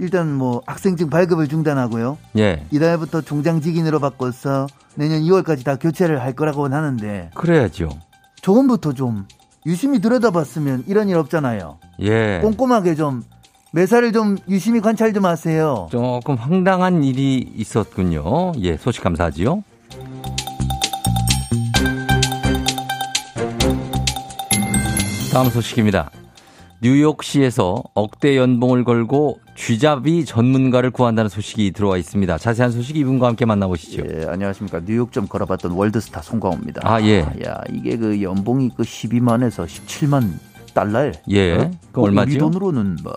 [0.00, 2.18] 일단 뭐 학생증 발급을 중단하고요.
[2.36, 2.66] 예.
[2.72, 7.90] 이달부터 종장직인으로 바꿔서 내년 2월까지 다 교체를 할 거라고는 하는데 그래야죠.
[8.40, 9.28] 조금부터 좀
[9.66, 11.78] 유심히 들여다봤으면 이런 일 없잖아요.
[12.00, 12.40] 예.
[12.42, 13.22] 꼼꼼하게 좀
[13.70, 15.86] 매사를 좀 유심히 관찰 좀 하세요.
[15.92, 18.50] 조금 황당한 일이 있었군요.
[18.62, 19.62] 예, 소식 감사하지요.
[25.32, 26.10] 다음 소식입니다.
[26.82, 32.36] 뉴욕시에서 억대 연봉을 걸고 쥐잡이 전문가를 구한다는 소식이 들어와 있습니다.
[32.36, 34.02] 자세한 소식 이분과 함께 만나보시죠.
[34.10, 34.80] 예, 안녕하십니까.
[34.84, 36.82] 뉴욕 점 걸어봤던 월드스타 송광호입니다.
[36.84, 37.20] 아, 예.
[37.46, 40.34] 야, 이게 그 연봉이 그 12만에서 17만
[40.74, 41.12] 달러에.
[41.30, 41.54] 예.
[41.54, 41.70] 어?
[41.92, 42.30] 그 얼마죠?
[42.30, 43.14] 우리 돈으로는 뭐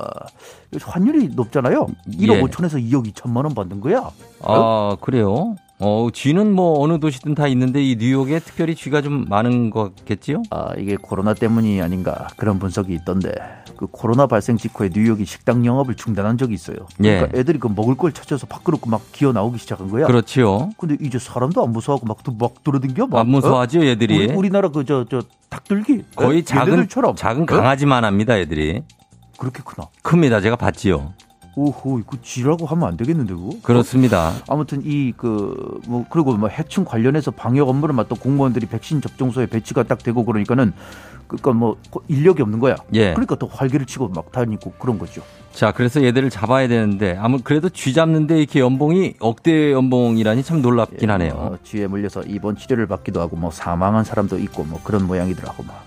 [0.81, 1.87] 환율이 높잖아요.
[2.07, 2.41] 1억 예.
[2.43, 4.09] 5천에서 2억 2천만 원 받는 거야.
[4.41, 5.55] 아, 그래요?
[5.79, 10.43] 어, 쥐는 뭐 어느 도시든 다 있는데 이 뉴욕에 특별히 쥐가 좀 많은 거겠지요?
[10.49, 13.31] 아, 이게 코로나 때문이 아닌가 그런 분석이 있던데
[13.75, 16.77] 그 코로나 발생 직후에 뉴욕이 식당 영업을 중단한 적이 있어요.
[16.97, 17.39] 그러니까 예.
[17.41, 20.07] 애들이 그 먹을 걸 찾아서 밖으로 막 기어 나오기 시작한 거야.
[20.07, 20.69] 그렇지요.
[20.77, 23.19] 근데 이제 사람도 안 무서워하고 막, 막 돌아댕겨 막.
[23.19, 23.83] 안 무서워하죠, 어?
[23.83, 24.15] 얘들이.
[24.17, 26.41] 우리, 우리 나라 그 저 저 닭들기 거의 어?
[26.43, 27.45] 작은, 얘네들처럼 작은 어?
[27.45, 28.81] 강아지만 합니다, 애들이.
[29.37, 29.89] 그렇게 크나?
[30.03, 30.39] 큽니다.
[30.39, 31.13] 제가 봤지요.
[31.55, 33.49] 오호 이거 쥐라고 하면 안 되겠는데 그거?
[33.63, 34.33] 그렇습니다.
[34.49, 39.83] 아무튼 이 그 뭐 그리고 뭐 해충 관련해서 방역 업무를 맡던 공무원들이 백신 접종소에 배치가
[39.83, 40.73] 딱 되고 그러니까는
[41.27, 41.75] 그니까 뭐
[42.07, 42.75] 인력이 없는 거야.
[42.93, 43.13] 예.
[43.13, 45.21] 그러니까 더 활기를 치고 막 다니고 그런 거죠.
[45.51, 51.09] 자, 그래서 얘들을 잡아야 되는데, 아무, 그래도 쥐 잡는데 이렇게 연봉이 억대 연봉이라니 참 놀랍긴
[51.09, 51.31] 하네요.
[51.33, 55.85] 어, 쥐에 물려서 입원 치료를 받기도 하고 뭐 사망한 사람도 있고 뭐 그런 모양이더라고 막.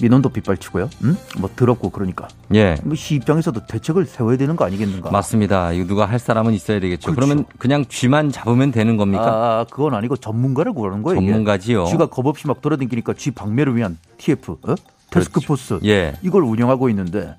[0.00, 0.90] 민원도 빗발치고요.
[1.04, 1.16] 응?
[1.38, 2.28] 뭐 더럽고 그러니까.
[2.54, 2.76] 예.
[2.84, 5.10] 뭐 시 입장에서도 대책을 세워야 되는 거 아니겠는가?
[5.10, 5.72] 맞습니다.
[5.72, 7.12] 이거 누가 할 사람은 있어야 되겠죠.
[7.12, 7.14] 그렇죠.
[7.26, 9.24] 그러면 그냥 쥐만 잡으면 되는 겁니까?
[9.26, 11.20] 아, 그건 아니고 전문가를 구하는 거예요.
[11.20, 11.30] 이게.
[11.30, 11.86] 전문가지요.
[11.86, 14.74] 쥐가 겁 없이 막 돌아다니니까 쥐 방매를 위한 TF, 어?
[15.10, 15.80] 테스크포스.
[15.84, 16.14] 예.
[16.22, 17.34] 이걸 운영하고 있는데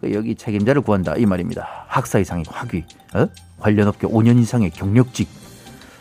[0.00, 1.68] 그 여기 책임자를 구한다 이 말입니다.
[1.86, 3.26] 학사 이상의 학위, 어?
[3.58, 5.28] 관련 업계 5년 이상의 경력직.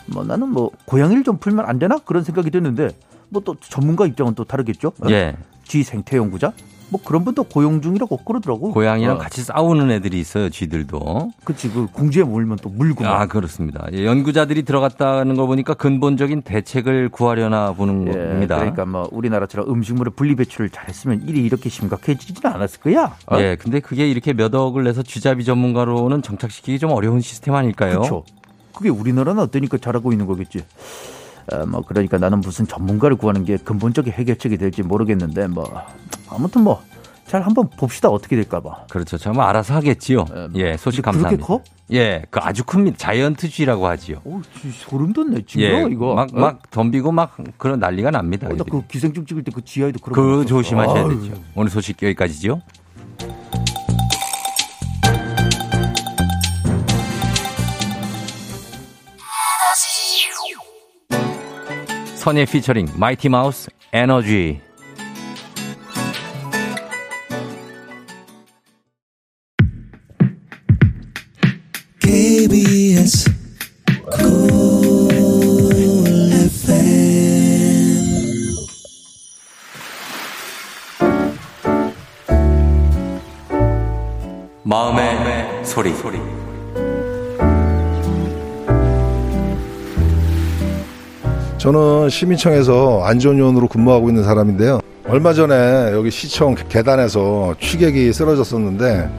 [0.08, 2.90] 뭐 나는 뭐 고양이를 좀 풀면 안 되나 그런 생각이 드는데
[3.30, 4.88] 뭐 또 전문가 입장은 또 다르겠죠.
[4.88, 5.10] 어?
[5.10, 5.36] 예.
[5.70, 6.52] 쥐 생태 연구자
[6.90, 8.72] 뭐 그런 분도 고용 중이라고 그러더라고.
[8.72, 11.32] 고양이랑 어, 같이 싸우는 애들이 있어요, 쥐들도.
[11.44, 13.04] 그치 그 궁지에 물면 또 물고.
[13.04, 13.22] 막.
[13.22, 13.86] 아, 그렇습니다.
[13.94, 18.58] 예, 연구자들이 들어갔다는 걸 보니까 근본적인 대책을 구하려나 보는 예, 겁니다.
[18.58, 23.16] 그러니까 뭐 우리나라처럼 음식물의 분리 배출을 잘했으면 일이 이렇게 심각해지지는 않았을 거야.
[23.28, 23.38] 어?
[23.38, 28.00] 예, 근데 그게 이렇게 몇 억을 내서 쥐잡이 전문가로는 정착시키기 좀 어려운 시스템 아닐까요?
[28.00, 28.24] 그렇죠.
[28.74, 30.64] 그게 우리나라는 어떠니까 잘하고 있는 거겠지.
[31.52, 35.66] 어, 뭐 그러니까 나는 무슨 전문가를 구하는 게 근본적인 해결책이 될지 모르겠는데 뭐
[36.30, 36.82] 아무튼 뭐
[37.30, 38.86] 잘 한번 봅시다 어떻게 될까 봐.
[38.90, 39.16] 그렇죠.
[39.16, 40.26] 참 알아서 하겠지요.
[40.34, 40.50] 예, 뭐.
[40.56, 41.46] 예, 소식 근데 그렇게 감사합니다.
[41.46, 41.62] 커?
[41.94, 42.98] 예, 그 아주 큽니다.
[42.98, 44.20] 자이언트 쥐라고 하지요.
[44.24, 46.16] 오, 지- 소름 돋네 지금 예, 이거.
[46.16, 46.40] 막, 어?
[46.40, 48.48] 막 덤비고 막 그런 난리가 납니다.
[48.48, 48.54] 어.
[48.56, 50.44] 나그 기생충 찍을 때 그 지하에도 그런 그.
[50.48, 51.20] 조심하셔야 아유.
[51.22, 51.40] 되죠.
[51.54, 52.62] 오늘 소식 여기까지죠.
[62.20, 64.60] 선예 피처링 마이티 마우스 에너지
[91.60, 94.80] 저는 시민청에서 안전요원으로 근무하고 있는 사람인데요.
[95.10, 99.10] 얼마 전에 여기 시청 계단에서 취객이 쓰러졌었는데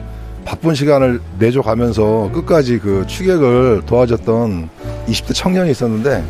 [0.43, 4.69] 바쁜 시간을 내줘가면서 끝까지 그 취객을 도와줬던
[5.07, 6.23] 20대 청년이 있었는데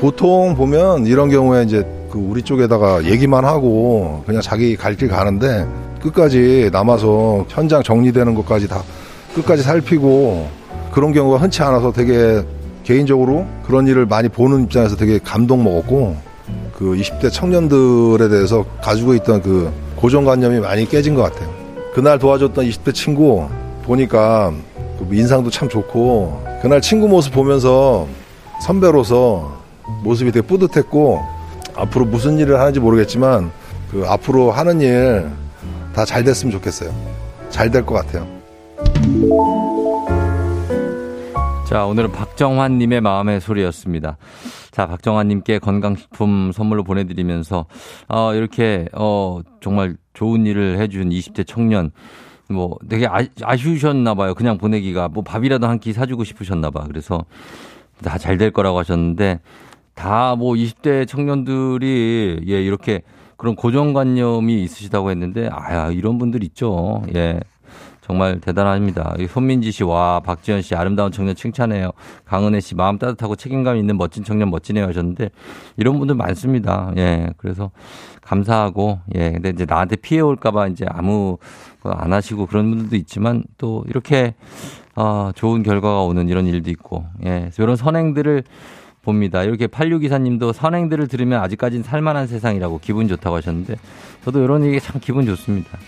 [0.00, 5.68] 보통 보면 이런 경우에 이제 그 우리 쪽에다가 얘기만 하고 그냥 자기 갈 길 가는데
[6.02, 8.82] 끝까지 남아서 현장 정리되는 것까지 다
[9.36, 10.48] 끝까지 살피고
[10.90, 12.42] 그런 경우가 흔치 않아서 되게
[12.84, 16.16] 개인적으로 그런 일을 많이 보는 입장에서 되게 감동 먹었고
[16.76, 21.50] 그 20대 청년들에 대해서 가지고 있던 그 고정관념이 많이 깨진 것 같아요.
[21.94, 23.46] 그날 도와줬던 20대 친구
[23.84, 24.52] 보니까
[24.98, 28.06] 그 인상도 참 좋고 그날 친구 모습 보면서
[28.64, 29.52] 선배로서
[30.02, 31.20] 모습이 되게 뿌듯했고
[31.74, 33.50] 앞으로 무슨 일을 하는지 모르겠지만
[33.90, 35.28] 그 앞으로 하는 일
[35.94, 36.90] 다 잘 됐으면 좋겠어요.
[37.50, 38.26] 잘 될 것 같아요.
[41.74, 44.16] 자, 오늘은 박정환님의 마음의 소리였습니다.
[44.70, 47.66] 자, 박정환님께 건강식품 선물로 보내드리면서,
[48.06, 51.90] 어, 이렇게, 어, 정말 좋은 일을 해준 20대 청년,
[52.48, 54.34] 뭐 되게 아, 아쉬우셨나 봐요.
[54.34, 56.84] 그냥 보내기가 뭐 밥이라도 한 끼 사주고 싶으셨나 봐.
[56.86, 57.24] 그래서
[58.04, 59.40] 다 잘 될 거라고 하셨는데
[59.94, 63.02] 다 뭐 20대 청년들이 예 이렇게
[63.36, 67.02] 그런 고정관념이 있으시다고 했는데 아 이런 분들 있죠.
[67.16, 67.40] 예.
[68.04, 69.14] 정말 대단합니다.
[69.18, 71.90] 이 손민지 씨, 와, 박지현 씨, 아름다운 청년 칭찬해요.
[72.26, 75.30] 강은혜 씨, 마음 따뜻하고 책임감 있는 멋진 청년 멋지네요 하셨는데,
[75.78, 76.92] 이런 분들 많습니다.
[76.98, 77.70] 예, 그래서
[78.20, 81.38] 감사하고, 예, 근데 이제 나한테 피해 올까봐 이제 아무
[81.82, 84.34] 거안 하시고 그런 분들도 있지만, 또 이렇게,
[84.96, 88.44] 어, 좋은 결과가 오는 이런 일도 있고, 예, 이런 선행들을
[89.00, 89.42] 봅니다.
[89.42, 93.76] 이렇게 86기사님도 선행들을 들으면 아직까지는 살만한 세상이라고 기분 좋다고 하셨는데,
[94.26, 95.78] 저도 이런 얘기 참 기분 좋습니다.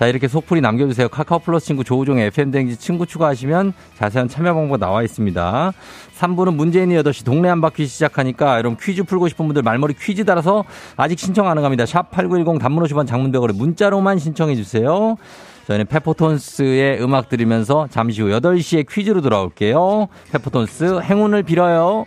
[0.00, 1.10] 자, 이렇게 속풀이 남겨주세요.
[1.10, 5.72] 카카오 플러스 친구 조우종의 FM댕지 친구 추가하시면 자세한 참여 방법 나와 있습니다.
[6.18, 10.64] 3부는 문재인이 8시 동네 한 바퀴 시작하니까 여러분 퀴즈 풀고 싶은 분들 말머리 퀴즈 달아서
[10.96, 11.84] 아직 신청 가능합니다.
[11.84, 15.18] 샵 8910 단문 50원 장문백원에 문자로만 신청해 주세요.
[15.66, 20.08] 저희는 페퍼톤스의 음악 들으면서 잠시 후 8시에 퀴즈로 돌아올게요.
[20.32, 22.06] 페퍼톤스 행운을 빌어요.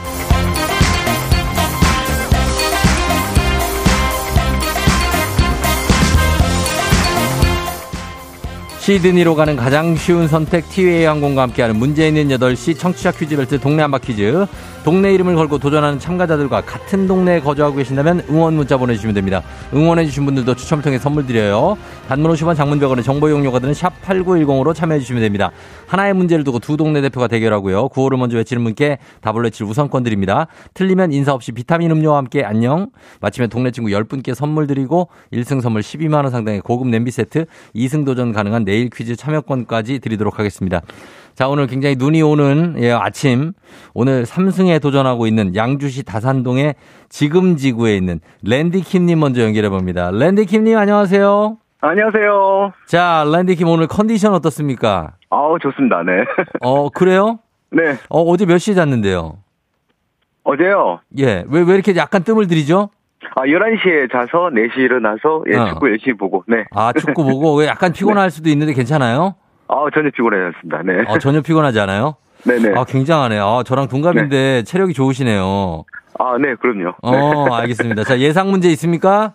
[8.91, 13.83] 시드니로 가는 가장 쉬운 선택 티웨이 항공과 함께하는 문제 있는 8시 청취자 퀴즈 벨트 동네
[13.83, 14.45] 한바 퀴즈
[14.83, 19.43] 동네 이름을 걸고 도전하는 참가자들과 같은 동네에 거주하고 계신다면 응원 문자 보내주시면 됩니다.
[19.73, 21.77] 응원해주신 분들도 추첨을 통해 선물 드려요.
[22.07, 25.51] 단문 50원 장문병원의 정보 이용료가 드는 샵 8910으로 참여해주시면 됩니다.
[25.85, 27.89] 하나의 문제를 두고 두 동네 대표가 대결하고요.
[27.89, 30.47] 구호를 먼저 외치는 분께 답을 외칠 우선권 드립니다.
[30.73, 32.89] 틀리면 인사 없이 비타민 음료와 함께 안녕.
[33.19, 38.31] 마치면 동네 친구 10분께 선물 드리고 1승 선물 12만원 상당의 고급 냄비 세트 2승 도전
[38.31, 40.81] 가능한 내일 퀴즈 참여권까지 드리도록 하겠습니다.
[41.35, 43.53] 자, 오늘 굉장히 눈이 오는 예, 아침.
[43.93, 46.75] 오늘 3승에 도전하고 있는 양주시 다산동의
[47.09, 50.11] 지금 지구에 있는 랜디킴 님 먼저 연결해 봅니다.
[50.11, 51.57] 랜디킴 님 안녕하세요.
[51.79, 52.73] 안녕하세요.
[52.85, 55.13] 자, 랜디킴 오늘 컨디션 어떻습니까?
[55.29, 56.03] 아우, 좋습니다.
[56.03, 56.23] 네.
[56.61, 57.39] 어, 그래요?
[57.71, 57.93] 네.
[58.09, 59.37] 어, 어제 몇 시에 잤는데요?
[60.43, 60.99] 어제요.
[61.17, 61.43] 예.
[61.47, 62.89] 왜, 왜 이렇게 약간 뜸을 들이죠?
[63.35, 65.69] 아, 11시에 자서 4시 일어나서 예, 어.
[65.69, 66.43] 축구 열심히 보고.
[66.47, 66.65] 네.
[66.71, 69.35] 아, 축구 보고 왜 약간 피곤할 수도 있는데 괜찮아요?
[69.71, 70.81] 아, 전혀 피곤해졌습니다.
[70.83, 71.03] 네.
[71.07, 72.15] 어, 전혀 피곤하지 않아요?
[72.43, 72.77] 네네.
[72.77, 73.45] 아, 굉장하네요.
[73.45, 75.85] 아, 저랑 동갑인데 체력이 좋으시네요.
[76.19, 76.93] 아, 네, 그럼요.
[77.01, 78.03] 어, 알겠습니다.
[78.03, 79.33] 자, 예상 문제 있습니까?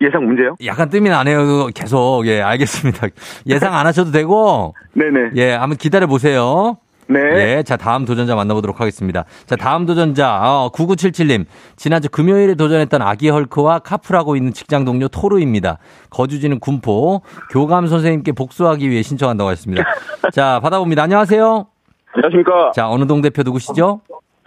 [0.00, 0.56] 예상 문제요?
[0.66, 1.68] 약간 뜸이 나네요.
[1.68, 2.26] 계속.
[2.26, 3.06] 예, 알겠습니다.
[3.46, 5.30] 예상 안 하셔도 되고, 네네.
[5.36, 6.76] 예, 한번 기다려 보세요.
[7.06, 7.20] 네.
[7.58, 9.24] 예, 자, 다음 도전자 만나보도록 하겠습니다.
[9.46, 11.44] 자, 다음 도전자, 어, 9977님.
[11.76, 15.78] 지난주 금요일에 도전했던 아기 헐크와 카풀하고 있는 직장 동료 토르입니다.
[16.10, 17.20] 거주지는 군포.
[17.50, 19.84] 교감 선생님께 복수하기 위해 신청한다고 했습니다.
[20.32, 21.02] 자, 받아봅니다.
[21.02, 21.66] 안녕하세요.
[22.14, 22.72] 안녕하십니까.
[22.74, 24.00] 자, 어느 동 대표 누구시죠?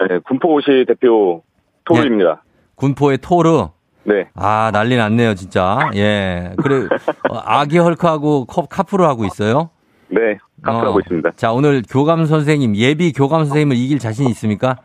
[0.09, 1.43] 네, 군포시 대표
[1.85, 2.43] 토르입니다.
[2.75, 3.67] 군포의 토르.
[4.03, 4.29] 네.
[4.35, 5.77] 아, 난리 났네요, 진짜.
[5.95, 6.53] 예.
[6.63, 6.87] 그래,
[7.29, 9.69] 어, 아기 헐크하고 컵- 카풀을 하고 있어요?
[10.09, 10.37] 네.
[10.61, 10.99] 카풀하고 어.
[11.01, 11.31] 있습니다.
[11.35, 14.77] 자, 오늘 교감 선생님, 예비 교감 선생님을 이길 자신 있습니까?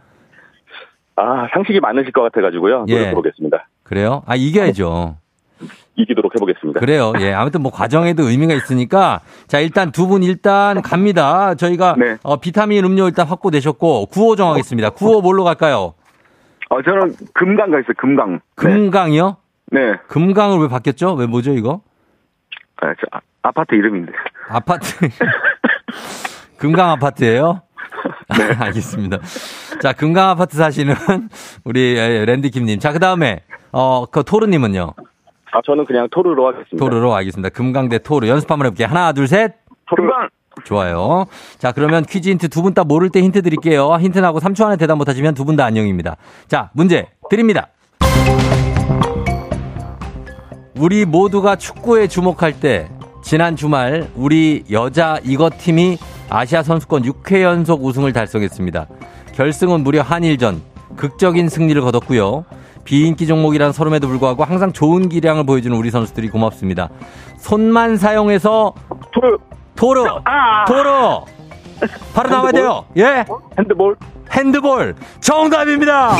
[1.16, 2.86] 아, 상식이 많으실 것 같아가지고요.
[2.88, 2.94] 예.
[2.94, 3.68] 노력해보겠습니다.
[3.82, 4.22] 그래요?
[4.26, 5.16] 아, 이겨야죠.
[5.94, 6.80] 이기도록 해보겠습니다.
[6.80, 7.12] 그래요.
[7.20, 7.32] 예.
[7.32, 9.20] 아무튼 뭐 과정에도 의미가 있으니까.
[9.46, 11.54] 자, 일단 두 분 일단 갑니다.
[11.54, 12.16] 저희가 네.
[12.22, 14.90] 어, 비타민 음료 일단 확보되셨고, 구호 정하겠습니다.
[14.90, 15.94] 구호 뭘로 갈까요?
[16.70, 18.32] 어, 저는 금강 가있어요, 금강.
[18.32, 18.38] 네.
[18.56, 19.36] 금강이요?
[19.72, 19.80] 네.
[20.08, 21.12] 금강을 왜 바뀌었죠?
[21.14, 21.82] 왜 뭐죠, 이거?
[22.80, 24.12] 아, 저 아- 아파트 이름인데.
[24.52, 25.08] 아파트.
[26.58, 27.62] 금강 아파트예요
[28.38, 28.54] 네.
[28.58, 29.18] 알겠습니다.
[29.80, 30.94] 자, 금강 아파트 사시는
[31.64, 32.78] 우리 예, 랜디킴님.
[32.78, 33.42] 자, 그 다음에,
[33.72, 34.94] 어, 그 토르님은요?
[35.54, 36.76] 아, 저는 그냥 토르로 하겠습니다.
[36.78, 37.48] 토르로 알겠습니다.
[37.50, 38.26] 금강 대 토르.
[38.28, 38.88] 연습 한번 해볼게요.
[38.88, 39.54] 하나, 둘, 셋.
[39.88, 40.28] 금강!
[40.64, 41.26] 좋아요.
[41.58, 43.96] 자, 그러면 퀴즈 힌트 두 분 다 모를 때 힌트 드릴게요.
[43.98, 46.16] 힌트 나고 3초 안에 대답 못하시면 두 분 다 안녕입니다.
[46.46, 47.68] 자, 문제 드립니다.
[50.76, 52.88] 우리 모두가 축구에 주목할 때
[53.22, 55.98] 지난 주말 우리 여자 이거 팀이
[56.28, 58.86] 아시아 선수권 6회 연속 우승을 달성했습니다.
[59.34, 60.60] 결승은 무려 한일전
[60.96, 62.44] 극적인 승리를 거뒀고요.
[62.84, 66.88] 비인기 종목이란 서름에도 불구하고 항상 좋은 기량을 보여주는 우리 선수들이 고맙습니다.
[67.38, 68.74] 손만 사용해서
[69.12, 69.38] 토르
[69.76, 71.24] 도로 아 도로
[72.14, 72.52] 바로 나와야?
[72.52, 72.84] 돼요.
[72.98, 73.24] 예.
[73.58, 73.96] 핸드볼
[74.32, 76.12] 핸드볼 정답입니다.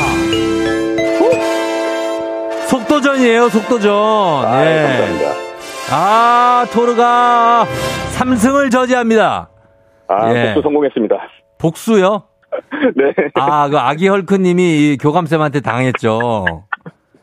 [2.68, 3.92] 속도전이에요, 속도전.
[3.92, 4.82] 아, 예.
[4.82, 5.51] 감사합니다.
[5.90, 7.64] 아, 토르가
[8.18, 9.48] 3승을 저지합니다.
[10.08, 10.46] 아 예.
[10.54, 11.16] 복수 성공했습니다.
[11.58, 12.22] 복수요?
[12.96, 13.14] 네.
[13.34, 14.62] 아, 그 아기 헐크님이
[14.92, 16.64] 이 교감쌤한테 당했죠.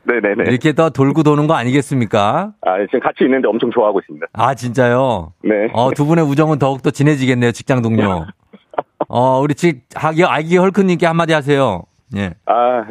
[0.03, 0.49] 네네네.
[0.49, 2.53] 이렇게 또 돌고 도는 거 아니겠습니까?
[2.61, 4.27] 아 지금 같이 있는데 엄청 좋아하고 있습니다.
[4.33, 5.33] 아, 진짜요?
[5.43, 5.69] 네.
[5.73, 8.25] 어, 두 분의 우정은 더욱더 진해지겠네요, 직장 동료.
[9.07, 11.83] 어, 우리 직, 아기, 아기 헐크님께 한마디 하세요.
[12.15, 12.31] 예.
[12.45, 12.85] 아,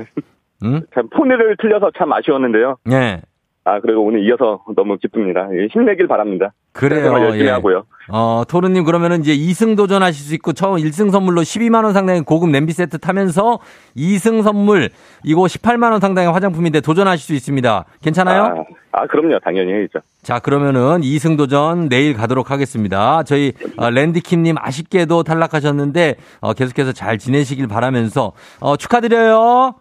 [0.64, 0.82] 응?
[0.94, 2.76] 참 폰을 틀려서 참 아쉬웠는데요.
[2.92, 3.20] 예.
[3.68, 5.46] 아, 그리고 오늘 이어서 너무 기쁩니다.
[5.52, 6.52] 예, 힘내길 바랍니다.
[6.72, 7.12] 그래요.
[7.12, 7.50] 열심히 예.
[7.50, 7.84] 하고요.
[8.10, 12.48] 어, 토르님 그러면은 이제 2승 도전하실 수 있고 처음 1승 선물로 12만 원 상당의 고급
[12.48, 13.58] 냄비 세트 타면서
[13.94, 14.88] 2승 선물
[15.22, 17.84] 이거 18만 원 상당의 화장품인데 도전하실 수 있습니다.
[18.00, 18.64] 괜찮아요?
[18.92, 19.38] 아, 아, 그럼요.
[19.40, 19.98] 당연히 해야죠.
[20.22, 23.22] 자, 그러면은 2승 도전 내일 가도록 하겠습니다.
[23.24, 29.74] 저희 어, 랜디킴 님 아쉽게도 탈락하셨는데 어, 계속해서 잘 지내시길 바라면서 어, 축하드려요.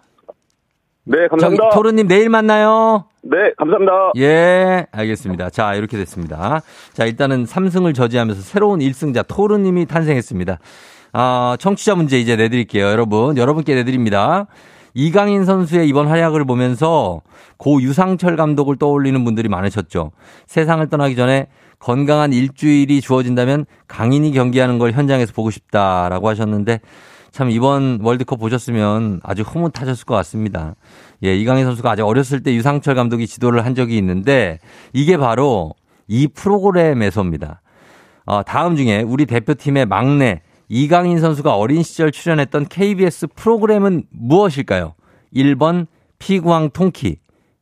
[1.10, 1.70] 네, 감사합니다.
[1.70, 3.06] 토르님 내일 만나요.
[3.24, 4.12] 네, 감사합니다.
[4.18, 5.50] 예, 알겠습니다.
[5.50, 6.62] 자, 이렇게 됐습니다.
[6.92, 10.60] 자, 일단은 3승을 저지하면서 새로운 1승자 토르님이 탄생했습니다.
[11.14, 12.86] 아, 청취자 문제 이제 내드릴게요.
[12.86, 14.48] 여러분, 여러분께 내드립니다.
[14.94, 17.22] 이강인 선수의 이번 활약을 보면서
[17.58, 20.12] 고 유상철 감독을 떠올리는 분들이 많으셨죠.
[20.48, 21.48] 세상을 떠나기 전에
[21.80, 26.82] 건강한 일주일이 주어진다면 강인이 경기하는 걸 현장에서 보고 싶다라고 하셨는데
[27.38, 30.74] 참 이번 월드컵 보셨으면 아주 흐뭇하셨을 것 같습니다.
[31.24, 34.58] 예, 이강인 선수가 아주 어렸을 때 유상철 감독이 지도를 한 적이 있는데
[34.92, 35.76] 이게 바로
[36.08, 37.62] 이 프로그램에서입니다.
[38.26, 44.96] 어, 다음 중에 우리 대표팀의 막내 이강인 선수가 어린 시절 출연했던 KBS 프로그램은 무엇일까요?
[45.32, 45.86] 1번
[46.18, 47.18] 피구왕 통키,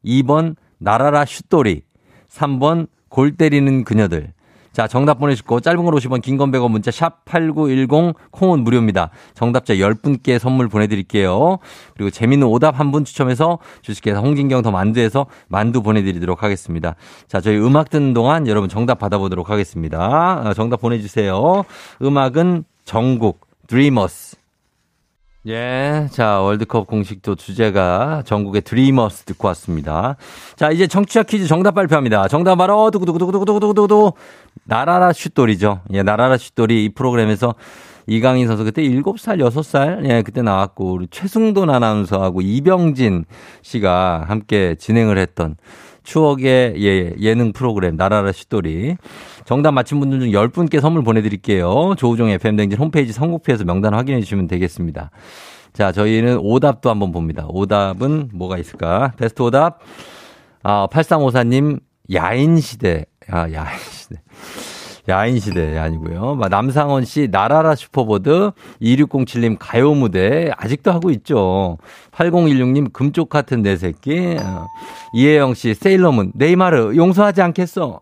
[0.05, 1.82] 2번 나라라 슛돌이,
[2.30, 4.34] 3번 골 때리는 그녀들.
[4.76, 9.09] 자, 정답 보내주시고 짧은 걸 50원, 긴 건 100원 문자 샵 8910 콩은 무료입니다.
[9.34, 11.59] 정답자 10분께 선물 보내드릴게요.
[11.95, 16.95] 그리고 재밌는 오답 한 분 추첨해서 주식회사 홍진경 더 만두에서 만두 보내드리도록 하겠습니다.
[17.30, 20.41] 자, 저희 음악 듣는 동안 여러분 정답 받아보도록 하겠습니다.
[20.45, 21.63] 어, 정답 보내주세요.
[22.01, 24.36] 음악은 정국, 드리머스.
[25.47, 26.07] 예.
[26.11, 30.15] 자, 월드컵 공식도 주제가 전국의 드리머스 듣고 왔습니다.
[30.55, 32.27] 자, 이제 청취자 퀴즈 정답 발표합니다.
[32.27, 34.13] 정답 바로 두구두구두구두구두구두구
[34.63, 35.81] 나라라 슛돌이죠.
[35.93, 37.53] 예, 나라라 슛돌이 이 프로그램에서
[38.07, 43.25] 이강인 선수 그때 7살, 6살, 예, 그때 나왔고, 우리 최승돈 아나운서하고 이병진
[43.61, 45.57] 씨가 함께 진행을 했던
[46.03, 48.97] 추억의 예, 예능 프로그램 나라라 슛돌이.
[49.45, 51.93] 정답 맞힌 분들 중 10분께 선물 보내드릴게요.
[51.97, 55.11] 조우종 FM댕진 홈페이지 선곡표에서 명단 확인해 주시면 되겠습니다.
[55.71, 57.45] 자, 저희는 오답도 한번 봅니다.
[57.49, 59.13] 오답은 뭐가 있을까?
[59.17, 59.79] 베스트 오답.
[60.63, 61.79] 아, 8354님,
[62.11, 63.05] 야인시대.
[63.29, 64.15] 아, 야인시대.
[65.07, 66.39] 야인시대 아니고요.
[66.49, 68.51] 남상원 씨, 나라라 슈퍼보드.
[68.81, 70.51] 2607님, 가요무대.
[70.57, 71.77] 아직도 하고 있죠.
[72.11, 74.37] 8016님, 금쪽 같은 내 새끼.
[74.41, 74.65] 어.
[75.13, 76.31] 이혜영 씨, 세일러문.
[76.33, 78.01] 네이마르, 용서하지 않겠어.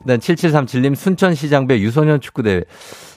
[0.00, 2.62] 일단 7737님 순천시장배 유소년 축구대회.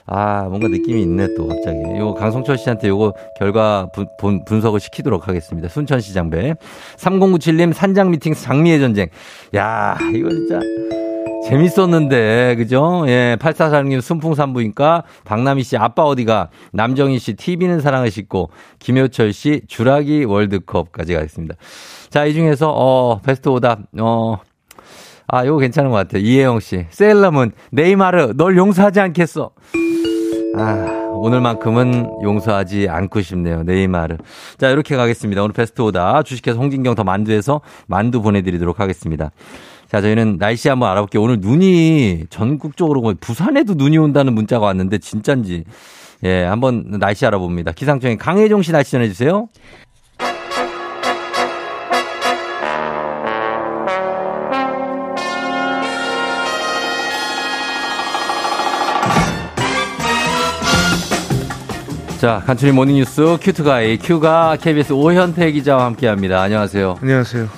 [0.06, 1.78] 아, 뭔가 느낌이 있네, 또, 갑자기.
[1.98, 5.68] 요거 강성철 씨한테 요거 결과 분, 분, 분석을 시키도록 하겠습니다.
[5.68, 6.54] 순천시장배.
[6.96, 9.08] 3097님 산장 미팅 장미의 전쟁.
[9.54, 10.60] 야, 이거 진짜.
[11.44, 13.04] 재밌었는데, 그죠?
[13.08, 20.24] 예, 8446님 순풍산부인과, 박남희 씨 아빠 어디가, 남정희 씨 TV는 사랑을 싣고, 김효철 씨 주라기
[20.24, 21.56] 월드컵까지 가겠습니다.
[22.10, 24.38] 자, 이 중에서, 어, 베스트 오답, 어,
[25.32, 26.22] 아, 이거 괜찮은 것 같아요.
[26.22, 26.84] 이혜영 씨.
[26.90, 29.50] 셀러문, 네이마르, 널 용서하지 않겠어.
[30.58, 33.62] 아, 오늘만큼은 용서하지 않고 싶네요.
[33.62, 34.18] 네이마르.
[34.58, 35.42] 자, 이렇게 가겠습니다.
[35.42, 36.22] 오늘 베스트 오다.
[36.24, 39.30] 주식회사 홍진경 더 만두에서 만두 보내드리도록 하겠습니다.
[39.88, 41.22] 자, 저희는 날씨 한번 알아볼게요.
[41.22, 45.64] 오늘 눈이 전국적으로 거의 부산에도 눈이 온다는 문자가 왔는데 진짠지.
[46.24, 47.72] 예, 한번 날씨 알아봅니다.
[47.72, 49.48] 기상청의 강혜종 씨 날씨 전해주세요.
[62.22, 66.40] 자, 간추리 모닝뉴스 큐트가이 큐가 KBS 오현태 기자와 함께합니다.
[66.40, 66.98] 안녕하세요.
[67.02, 67.48] 안녕하세요.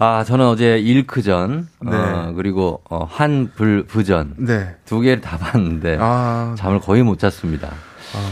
[0.00, 1.96] 아, 저는 어제 일크전, 네.
[1.96, 4.74] 어, 그리고 어, 한불부전 네.
[4.84, 7.70] 두 개를 다 봤는데 아, 잠을 거의 못 잤습니다.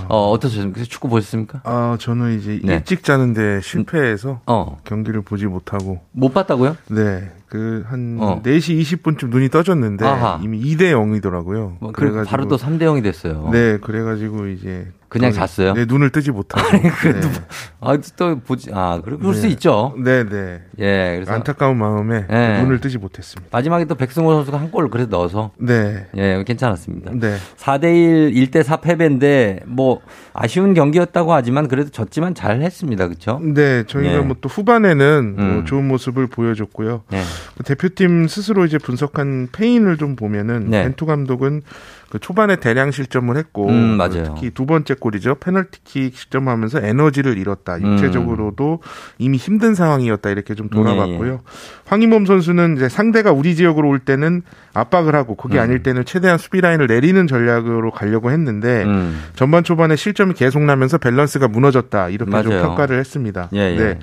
[0.08, 0.82] 어, 어떠셨습니까?
[0.82, 1.60] 축구 보셨습니까?
[1.62, 2.74] 아, 저는 이제 네.
[2.74, 4.78] 일찍 자는데 실패해서 어.
[4.82, 6.76] 경기를 보지 못하고 못 봤다고요?
[6.88, 7.30] 네.
[7.48, 8.42] 그한 어.
[8.44, 10.40] 4시 20분쯤 눈이 떠졌는데 아하.
[10.42, 11.76] 이미 2대 0이더라고요.
[11.80, 13.48] 뭐, 그리고 바로 또 3대 0이 됐어요.
[13.52, 15.72] 네, 그래 가지고 이제 그냥 거의- 잤어요?
[15.72, 16.68] 네, 눈을 뜨지 못하고.
[17.00, 17.34] 그래도 네.
[17.80, 18.70] 아, 또 보지.
[18.74, 19.48] 아, 그럴 그럴 수 네.
[19.52, 19.94] 있죠.
[19.96, 20.60] 네, 네.
[20.78, 22.60] 예, 그래서 안타까운 마음에 네.
[22.62, 23.48] 눈을 뜨지 못했습니다.
[23.56, 26.06] 마지막에 또 백승호 선수가 한 골을 그래도 넣어서 네.
[26.18, 27.12] 예, 괜찮았습니다.
[27.14, 27.36] 네.
[27.56, 30.02] 4대 1, 1대 4 패배인데 뭐
[30.34, 33.06] 아쉬운 경기였다고 하지만 그래도 졌지만 잘 했습니다.
[33.08, 33.40] 그렇죠?
[33.42, 34.20] 네, 저희가 네.
[34.24, 35.64] 뭐또 후반에는 뭐 음.
[35.64, 37.04] 좋은 모습을 보여줬고요.
[37.10, 37.22] 네.
[37.56, 40.82] 그 대표팀 스스로 이제 분석한 페인을 좀 보면은 네.
[40.84, 41.62] 벤투 감독은
[42.10, 44.24] 그 초반에 대량 실점을 했고 음, 맞아요.
[44.34, 47.92] 특히 두 번째 골이죠 페널티킥 실점하면서 에너지를 잃었다 음.
[47.92, 48.80] 육체적으로도
[49.18, 51.38] 이미 힘든 상황이었다 이렇게 좀 돌아봤고요 예,
[51.84, 55.62] 황인범 선수는 이제 상대가 우리 지역으로 올 때는 압박을 하고 그게 음.
[55.64, 59.22] 아닐 때는 최대한 수비 라인을 내리는 전략으로 가려고 했는데 음.
[59.34, 62.62] 전반 초반에 실점이 계속 나면서 밸런스가 무너졌다 이렇게 좀 맞아요.
[62.62, 63.50] 평가를 했습니다.
[63.52, 63.76] 예, 예.
[63.76, 63.98] 네.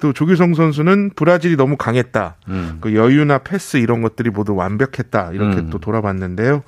[0.00, 2.36] 또 조규성 선수는 브라질이 너무 강했다.
[2.48, 2.78] 음.
[2.80, 5.30] 그 여유나 패스 이런 것들이 모두 완벽했다.
[5.32, 5.70] 이렇게 음.
[5.70, 6.62] 또 돌아봤는데요.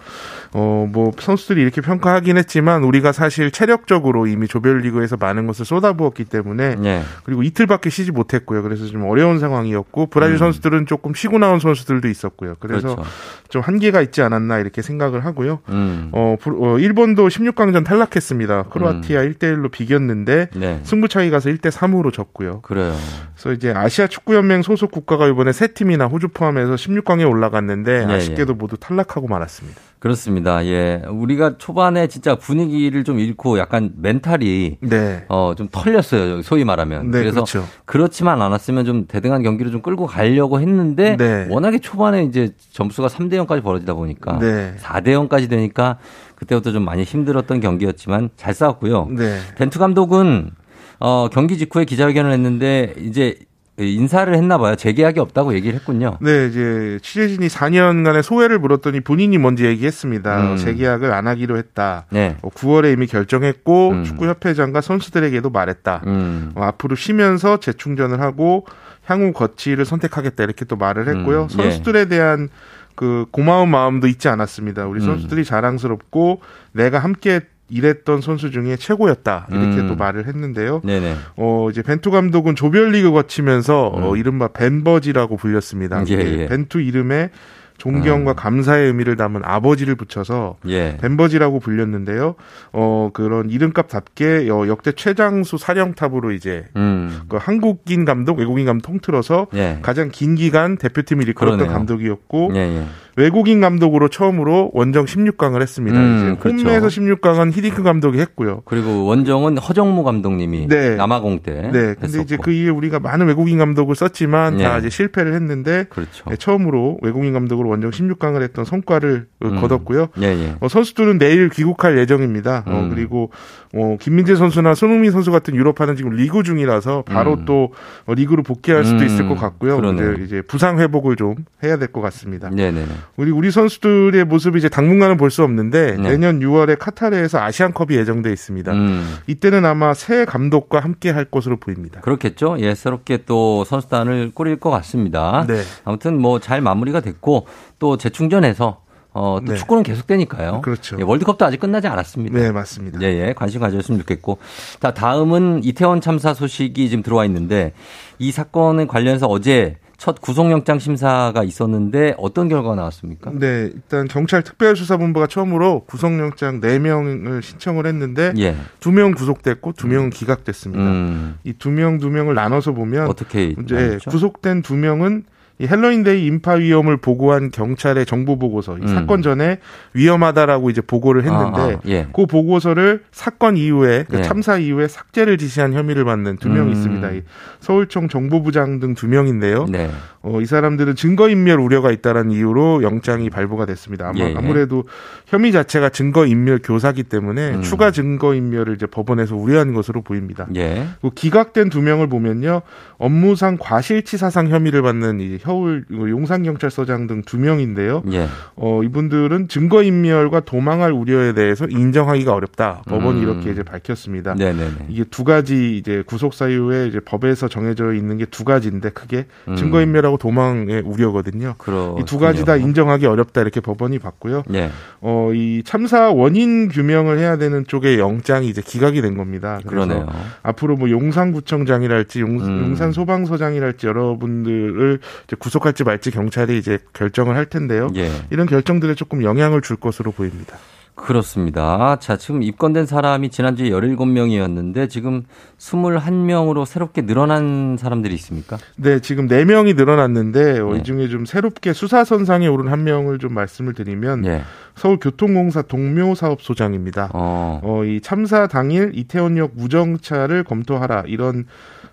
[0.53, 6.77] 어, 뭐 선수들이 이렇게 평가하긴 했지만 우리가 사실 체력적으로 이미 조별리그에서 많은 것을 쏟아부었기 때문에
[6.85, 7.03] 예.
[7.25, 8.63] 그리고 이틀밖에 쉬지 못했고요.
[8.63, 10.39] 그래서 좀 어려운 상황이었고 브라질 음.
[10.39, 12.55] 선수들은 조금 쉬고 나온 선수들도 있었고요.
[12.61, 13.11] 그래서 그렇죠.
[13.51, 15.61] 좀 한계가 있지 않았나 이렇게 생각을 하고요.
[15.69, 16.09] 음.
[16.13, 18.65] 어, 부- 어, 일본도 16강전 탈락했습니다.
[18.65, 20.81] 크로아티아 1대 1로 비겼는데 네.
[20.85, 22.61] 승부 차이 가서 1대 3으로 졌고요.
[22.63, 22.95] 그래요.
[23.35, 28.13] 그래서 이제 아시아 축구 연맹 소속 국가가 이번에 세 팀이나 호주 포함해서 16강에 올라갔는데 예,
[28.13, 29.81] 아쉽게도 모두 탈락하고 말았습니다.
[29.99, 30.65] 그렇습니다.
[30.65, 31.03] 예.
[31.09, 35.25] 우리가 초반에 진짜 분위기를 좀 잃고 약간 멘탈이 네.
[35.29, 36.43] 어, 좀 털렸어요.
[36.43, 37.11] 소위 말하면.
[37.11, 37.65] 네, 그래서 그렇죠.
[37.85, 41.47] 그렇지만 않았으면 좀 대등한 경기를 좀 끌고 가려고 했는데 네.
[41.51, 44.75] 워낙에 초반에 이제 점수가 3대 0까지 벌어지다 보니까 네.
[44.79, 45.99] 4대 0까지 되니까
[46.37, 49.09] 그때부터 좀 많이 힘들었던 경기였지만 잘 싸웠고요.
[49.11, 49.39] 네.
[49.57, 50.53] 벤투 감독은
[51.01, 53.37] 어, 경기 직후에 기자회견을 했는데 이제
[53.79, 54.75] 인사를 했나 봐요.
[54.75, 56.19] 재계약이 없다고 얘기를 했군요.
[56.21, 60.53] 네, 이제 취재진이 4년간의 소회를 물었더니 본인이 먼저 얘기했습니다.
[60.53, 60.57] 음.
[60.57, 62.07] 재계약을 안 하기로 했다.
[62.11, 62.37] 네.
[62.43, 64.05] 어, 9월에 이미 결정했고 음.
[64.05, 66.03] 축구협회장과 선수들에게도 말했다.
[66.07, 66.53] 음.
[66.57, 68.67] 어, 앞으로 쉬면서 재충전을 하고
[69.05, 71.43] 향후 거치를 선택하겠다 이렇게 또 말을 했고요.
[71.43, 71.63] 음, 예.
[71.63, 72.49] 선수들에 대한
[72.97, 74.87] 그 고마운 마음도 잊지 않았습니다.
[74.87, 75.07] 우리 음.
[75.07, 76.41] 선수들이 자랑스럽고
[76.73, 79.89] 내가 함께 일했던 선수 중에 최고였다 이렇게 음.
[79.89, 80.81] 또 말을 했는데요.
[80.85, 81.15] 네네.
[81.37, 84.17] 어 이제 벤투 감독은 조별리그 거치면서 어, 음.
[84.17, 86.01] 이른바 벤버지라고 불렸습니다.
[86.09, 86.47] 예, 이게 예.
[86.47, 87.31] 벤투 이름에
[87.79, 88.37] 존경과 음.
[88.37, 90.97] 감사의 의미를 담은 아버지를 붙여서 예.
[91.01, 92.35] 벤버지라고 불렸는데요.
[92.73, 97.21] 어 그런 이름값답게 어, 역대 최장수 사령탑으로 이제 음.
[97.29, 99.79] 그 한국인 감독, 외국인 감독 통틀어서 예.
[99.83, 101.69] 가장 긴 기간 대표팀을 이끌었던.
[101.69, 102.85] 감독이었고 예, 예.
[103.19, 105.99] 외국인 감독으로 처음으로 원정 16강을 했습니다.
[105.99, 106.69] 음, 이제 그렇죠.
[106.69, 108.63] 홈에서 16강은 히딩크 감독이 했고요.
[108.65, 110.95] 그리고 원정은 허정무 감독님이 네.
[110.95, 112.23] 남아공 때 네, 근데 했었고.
[112.23, 114.79] 이제 그 이후에 우리가 많은 외국인 감독을 썼지만 다 네.
[114.79, 116.31] 이제 실패를 했는데 그렇죠.
[116.31, 119.61] 네, 처음으로 외국인 감독으로 원정 16강을 했던 성과를 어, 음.
[119.61, 120.09] 거뒀고요.
[120.23, 120.55] 예, 예.
[120.61, 122.63] 어, 선수들은 내일 귀국할 예정입니다.
[122.67, 122.91] 어, 음.
[122.95, 123.31] 그리고
[123.75, 127.45] 어, 김민재 선수나 손흥민 선수 같은 유럽파는 지금 리그 중이라서 바로 음.
[127.45, 127.73] 또
[128.07, 129.81] 어, 리그로 복귀할 수도 음, 있을 것 같고요.
[129.93, 132.51] 이제, 이제 부상 회복을 좀 해야 될 것 같습니다.
[132.51, 132.87] 네네네.
[133.17, 136.11] 우리 우리 선수들의 모습이 이제 당분간은 볼 수 없는데 네.
[136.11, 138.73] 내년 6월에 카타르에서 아시안컵이 예정돼 있습니다.
[138.73, 139.17] 음.
[139.27, 142.01] 이때는 아마 새 감독과 함께 할 것으로 보입니다.
[142.01, 142.57] 그렇겠죠.
[142.61, 145.45] 예, 새롭게 또 선수단을 꾸릴 것 같습니다.
[145.49, 145.61] 네.
[145.85, 147.47] 아무튼 뭐 잘 마무리가 됐고
[147.79, 148.81] 또 재충전해서
[149.13, 149.59] 어, 또 네.
[149.59, 150.61] 축구는 계속되니까요.
[150.61, 150.97] 그렇죠.
[151.01, 152.39] 예, 월드컵도 아직 끝나지 않았습니다.
[152.39, 153.01] 네, 맞습니다.
[153.03, 153.33] 예, 예.
[153.35, 154.39] 관심 가져줬으면 좋겠고.
[154.81, 157.73] 자, 다음은 이태원 참사 소식이 지금 들어와 있는데
[158.19, 163.33] 이 사건에 관련해서 어제 첫 구속영장 심사가 있었는데 어떤 결과가 나왔습니까?
[163.35, 168.55] 네, 일단 경찰 특별수사본부가 처음으로 구속영장 4명을 신청을 했는데 예.
[168.79, 170.83] 두명 구속됐고 두 명은 기각됐습니다.
[170.85, 174.11] 음, 이두 명 두 명을 나눠서 보면 어떻게 이제 나눴죠?
[174.11, 175.25] 구속된 두 명은
[175.59, 178.87] 이 헬로윈데이 인파 위험을 보고한 경찰의 정보 보고서 이 음.
[178.89, 179.59] 사건 전에
[179.95, 182.09] 위험하다라고 이제 보고를 했는데 아, 아, 예.
[182.13, 184.23] 그 보고서를 사건 이후에 그 예.
[184.23, 186.73] 참사 이후에 삭제를 지시한 혐의를 받는 두명 음.
[186.73, 187.11] 있습니다.
[187.13, 187.23] 이
[187.61, 189.67] 서울청 정보부장 등 두 명인데요.
[189.69, 189.89] 네.
[190.23, 194.09] 어, 이 사람들은 증거인멸 우려가 있다는 이유로 영장이 발부가 됐습니다.
[194.09, 194.35] 아마 예, 예.
[194.37, 194.85] 아무래도
[195.27, 197.63] 혐의 자체가 증거인멸 교사기 때문에 음.
[197.63, 200.49] 추가 증거인멸을 이제 법원에서 우려한 것으로 보입니다.
[200.57, 200.89] 예.
[201.01, 202.63] 그 기각된 두 명을 보면요
[202.99, 208.03] 업무상 과실치사상 혐의를 받는 이 서울 용산경찰서장 등 두 명인데요.
[208.13, 208.27] 예.
[208.57, 212.83] 어, 이분들은 증거인멸과 도망할 우려에 대해서 인정하기가 어렵다.
[212.87, 213.23] 법원이 음.
[213.23, 214.35] 이렇게 이제 밝혔습니다.
[214.35, 214.87] 네네네.
[214.89, 219.57] 이게 두 가지 이제 구속 사유에 이제 법에서 정해져 있는 게 두 가지인데 크게 음.
[219.57, 221.55] 증거인멸하고 도망의 우려거든요.
[222.01, 224.43] 이 두 가지 다 인정하기 어렵다 이렇게 법원이 봤고요.
[224.55, 224.71] 예.
[225.01, 229.61] 어, 이 참사 원인 규명을 해야 되는 쪽에 영장이 이제 기각이 된 겁니다.
[229.67, 230.07] 그래서 그러네요.
[230.43, 232.75] 앞으로 뭐 용산구청장이랄지 용, 음.
[232.77, 235.01] 산 소방서장이랄지 여러분들을
[235.39, 237.91] 구속할지 말지 경찰이 이제 결정을 할 텐데요.
[237.97, 238.11] 예.
[238.31, 240.59] 이런 결정들에 조금 영향을 줄 것으로 보입니다.
[240.99, 241.97] 그렇습니다.
[242.01, 245.23] 자, 지금 입건된 사람이 지난주에 17명이었는데 지금
[245.59, 248.59] 21명으로 새롭게 늘어난 사람들이 있습니까?
[248.77, 250.79] 네, 지금 4명이 늘어났는데 어, 예.
[250.79, 254.43] 이 중에 좀 새롭게 수사선상에 오른 한 명을 좀 말씀을 드리면 예.
[254.75, 257.11] 서울교통공사 동묘사업소장입니다.
[257.15, 257.61] 어.
[257.63, 261.47] 어, 이 참사 당일 이태원역 무정차를 검토하라 이런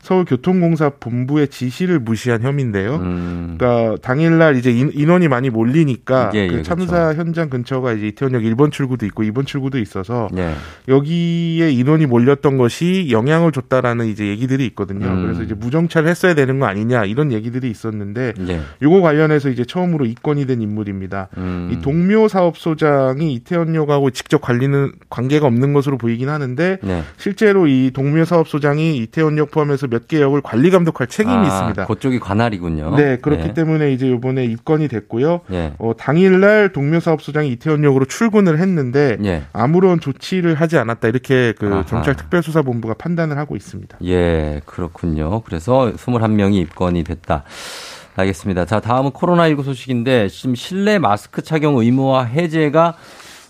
[0.06, 2.97] 서울교통공사 본부의 지시를 무시한 혐의인데요.
[2.97, 3.56] 음.
[3.58, 8.43] 그러니까 당일날 이제 인, 인원이 많이 몰리니까 예, 예, 그 참사 현장 근처가 이제 이태원역
[8.43, 10.53] 1번 출구도 있고 2번 출구도 있어서 예.
[10.88, 15.08] 여기에 인원이 몰렸던 것이 영향을 줬다라는 이제 얘기들이 있거든요.
[15.08, 15.24] 음.
[15.24, 18.62] 그래서 이제 무정차를 했어야 되는 거 아니냐 이런 얘기들이 있었는데 예.
[18.84, 21.30] 요거 관련해서 이제 처음으로 입건이 된 인물입니다.
[21.38, 21.72] 음.
[21.74, 27.03] 이 동묘 사업소장이 이태원역하고 직접 관리는 관계가 없는 것으로 보이긴 하는데 네.
[27.18, 31.86] 실제로 이 동묘 사업소장이 이태원역 포함해서 몇 개 역을 관리 감독할 책임이 아, 있습니다.
[31.88, 32.96] 그쪽이 관할이군요.
[32.96, 33.54] 네, 그렇기 예.
[33.54, 35.41] 때문에 이제 이번에 입건이 됐고요.
[35.52, 35.74] 예.
[35.80, 39.43] 어, 당일날 동묘 사업소장이 이태원역으로 출근을 했는데 예.
[39.54, 41.86] 아무런 조치를 하지 않았다 이렇게 그 아하.
[41.86, 43.98] 경찰 특별수사본부가 판단을 하고 있습니다.
[44.06, 45.41] 예, 그렇군요.
[45.41, 47.43] 그래서 21명이 입건이 됐다.
[48.18, 48.66] 알겠습니다.
[48.66, 52.96] 자, 다음은 코로나19 소식인데 지금 실내 마스크 착용 의무화 해제가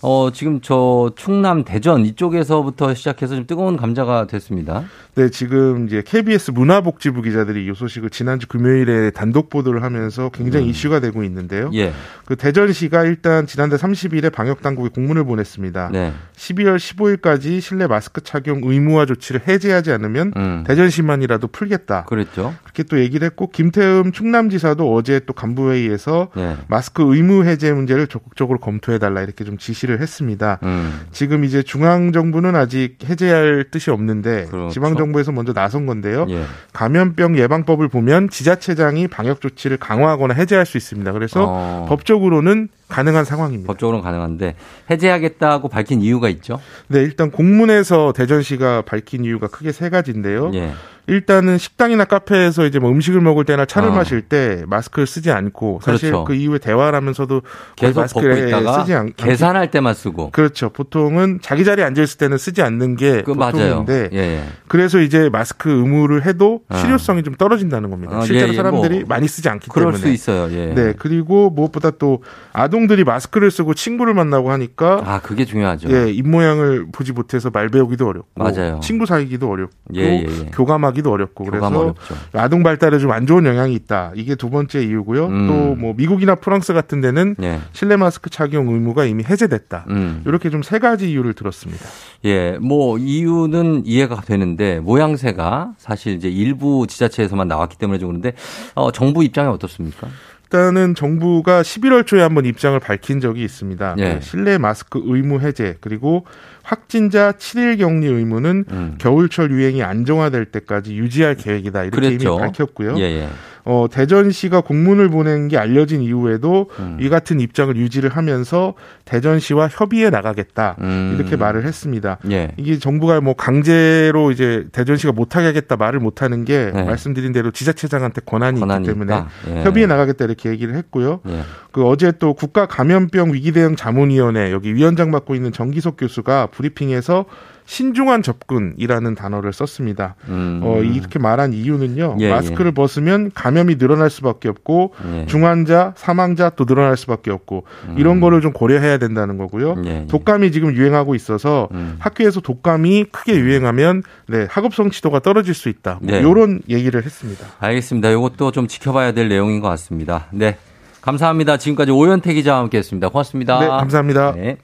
[0.08, 4.84] 어, 지금 저 충남 대전 이쪽에서부터 시작해서 좀 뜨거운 감자가 됐습니다.
[5.16, 10.70] 네, 지금 이제 KBS 문화복지부 기자들이 이 소식을 지난주 금요일에 단독 보도를 하면서 굉장히 음.
[10.70, 11.70] 이슈가 되고 있는데요.
[11.74, 11.92] 예.
[12.26, 15.88] 그 대전시가 일단 지난달 30일에 방역 당국에 공문을 보냈습니다.
[15.90, 16.12] 네.
[16.36, 20.64] 12월 15일까지 실내 마스크 착용 의무화 조치를 해제하지 않으면 음.
[20.66, 22.04] 대전시만이라도 풀겠다.
[22.04, 22.54] 그랬죠.
[22.62, 26.56] 그렇게 또 얘기를 했고 김태흠 충남지사도 어제 또 간부회의에서 예.
[26.68, 30.58] 마스크 의무 해제 문제를 적극적으로 검토해 달라 이렇게 좀 지시를 했습니다.
[30.62, 31.00] 음.
[31.12, 34.70] 지금 이제 중앙 정부는 아직 해제할 뜻이 없는데 그렇죠.
[34.72, 36.26] 지방 정부에서 먼저 나선 건데요.
[36.28, 36.44] 예.
[36.72, 41.12] 감염병 예방법을 보면 지자체장이 방역 조치를 강화하거나 해제할 수 있습니다.
[41.12, 41.86] 그래서 어.
[41.88, 43.66] 법적으로는 가능한 상황입니다.
[43.66, 44.54] 법적으로는 가능한데
[44.90, 46.60] 해제하겠다고 밝힌 이유가 있죠.
[46.88, 50.50] 네, 일단 공문에서 대전시가 밝힌 이유가 크게 세 가지인데요.
[50.54, 50.72] 예.
[51.08, 53.92] 일단은 식당이나 카페에서 이제 뭐 음식을 먹을 때나 차를 어.
[53.92, 56.24] 마실 때 마스크를 쓰지 않고 사실 그렇죠.
[56.24, 57.42] 그 이후에 대화를 하면서도
[57.76, 60.30] 계속 마스크를 있다가 쓰지 않, 계산할 때만 쓰고.
[60.30, 60.70] 그렇죠.
[60.70, 63.34] 보통은 자기 자리에 앉아 있을 때는 쓰지 않는 게 그.
[63.34, 64.44] 보통인데 예, 예.
[64.66, 66.76] 그래서 이제 마스크 의무를 해도 어.
[66.76, 68.18] 실효성이 좀 떨어진다는 겁니다.
[68.18, 70.00] 어, 실제로 예, 예, 사람들이 뭐 많이 쓰지 않기 그럴 때문에.
[70.00, 70.52] 수 있어요.
[70.56, 70.74] 예.
[70.74, 75.88] 네, 그리고 무엇보다 또 아동들이 마스크를 쓰고 친구를 만나고 하니까 아, 그게 중요하죠.
[75.90, 78.80] 예, 입 모양을 보지 못해서 말 배우기도 어렵고 맞아요.
[78.82, 80.26] 친구 사귀기도 어렵고 예.
[80.52, 81.94] 교감하기 도 어렵고 그래서.
[82.32, 84.12] 아동 발달에 좀 안 좋은 영향이 있다.
[84.14, 85.26] 이게 두 번째 이유고요.
[85.26, 85.46] 음.
[85.78, 87.60] 또뭐 미국이나 프랑스 같은 데는 예.
[87.72, 89.84] 실내 마스크 착용 의무가 이미 해제됐다.
[89.88, 90.22] 음.
[90.26, 91.84] 이렇게 좀 세 가지 이유를 들었습니다.
[92.24, 98.32] 예, 뭐 이유는 이해가 되는데 모양새가 사실 이제 일부 지자체에서만 나왔기 때문에 좀 그런데
[98.74, 100.08] 어, 정부 입장이 어떻습니까?
[100.44, 103.96] 일단은 정부가 11월 초에 한번 입장을 밝힌 적이 있습니다.
[103.98, 104.14] 예.
[104.14, 106.24] 그 실내 마스크 의무 해제 그리고
[106.66, 108.94] 확진자 7일 격리 의무는 음.
[108.98, 111.84] 겨울철 유행이 안정화될 때까지 유지할 계획이다.
[111.84, 112.32] 이렇게 그랬죠.
[112.32, 112.98] 이미 밝혔고요.
[112.98, 113.28] 예, 예.
[113.66, 116.98] 어, 대전시가 공문을 보낸 게 알려진 이후에도 음.
[117.00, 120.76] 이 같은 입장을 유지를 하면서 대전시와 협의해 나가겠다.
[120.80, 121.16] 음.
[121.18, 122.18] 이렇게 말을 했습니다.
[122.30, 122.52] 예.
[122.58, 126.84] 이게 정부가 뭐 강제로 이제 대전시가 못하게 하겠다 말을 못하는 게 네.
[126.84, 129.24] 말씀드린 대로 지자체장한테 권한이 권한이 있기 때문에.
[129.50, 129.62] 예.
[129.64, 131.20] 협의해 나가겠다 이렇게 얘기를 했고요.
[131.28, 131.40] 예.
[131.72, 137.26] 그 어제 또 국가 감염병 위기대응 자문위원회 여기 위원장 맡고 있는 정기석 교수가 브리핑에서
[137.66, 140.14] 신중한 접근이라는 단어를 썼습니다.
[140.28, 140.60] 음.
[140.62, 142.16] 어, 이렇게 말한 이유는요.
[142.20, 145.26] 예, 마스크를 벗으면 감염이 늘어날 수밖에 없고 예.
[145.26, 147.64] 중환자, 사망자 또 늘어날 수밖에 없고
[147.96, 149.72] 이런 거를 좀 고려해야 된다는 거고요.
[149.72, 149.84] 음.
[149.84, 150.06] 예, 예.
[150.06, 151.96] 독감이 지금 유행하고 있어서 음.
[151.98, 155.98] 학교에서 독감이 크게 유행하면 네, 학업 성취도가 떨어질 수 있다.
[156.00, 156.20] 뭐 네.
[156.20, 157.46] 이런 얘기를 했습니다.
[157.58, 158.10] 알겠습니다.
[158.10, 160.26] 이것도 좀 지켜봐야 될 내용인 것 같습니다.
[160.32, 160.56] 네.
[161.00, 161.56] 감사합니다.
[161.56, 163.08] 지금까지 오현태 기자와 함께 했습니다.
[163.08, 163.58] 고맙습니다.
[163.58, 164.32] 네, 감사합니다.
[164.34, 164.58] 네.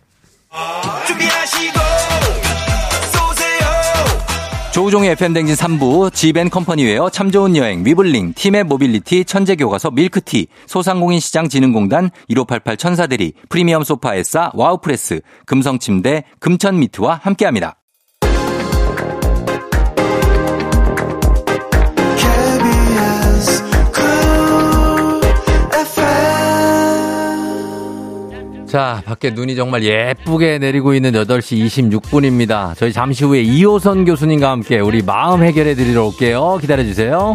[4.72, 13.34] 조우종의 FM댕진 3부, 지벤컴퍼니웨어, 참 좋은 여행, 위블링, 팀의 모빌리티, 천재교과서, 밀크티, 소상공인시장진흥공단, 1588 천사대리,
[13.50, 17.81] 프리미엄 소파에싸, 와우프레스, 금성침대, 금천미트와 함께합니다.
[28.72, 32.74] 자, 밖에 눈이 정말 예쁘게 내리고 있는 8시 26분입니다.
[32.74, 36.56] 저희 잠시 후에 이호선 교수님과 함께 우리 마음 해결해 드리러 올게요.
[36.58, 37.34] 기다려 주세요.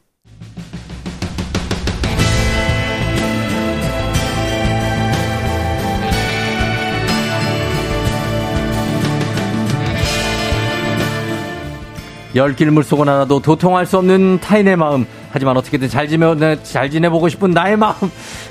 [12.35, 15.05] 열길 물속은 하나도 도통할 수 없는 타인의 마음.
[15.31, 17.95] 하지만 어떻게든 잘 지내, 잘 지내보고 싶은 나의 마음.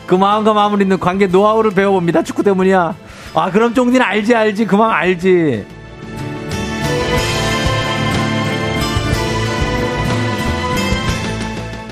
[0.06, 2.22] 그 마음과 마음을 잇는 관계 노하우를 배워봅니다.
[2.22, 2.94] 축구 때문이야.
[3.34, 4.66] 아, 그럼 쫑디는 알지, 알지.
[4.66, 5.64] 그 마음 알지.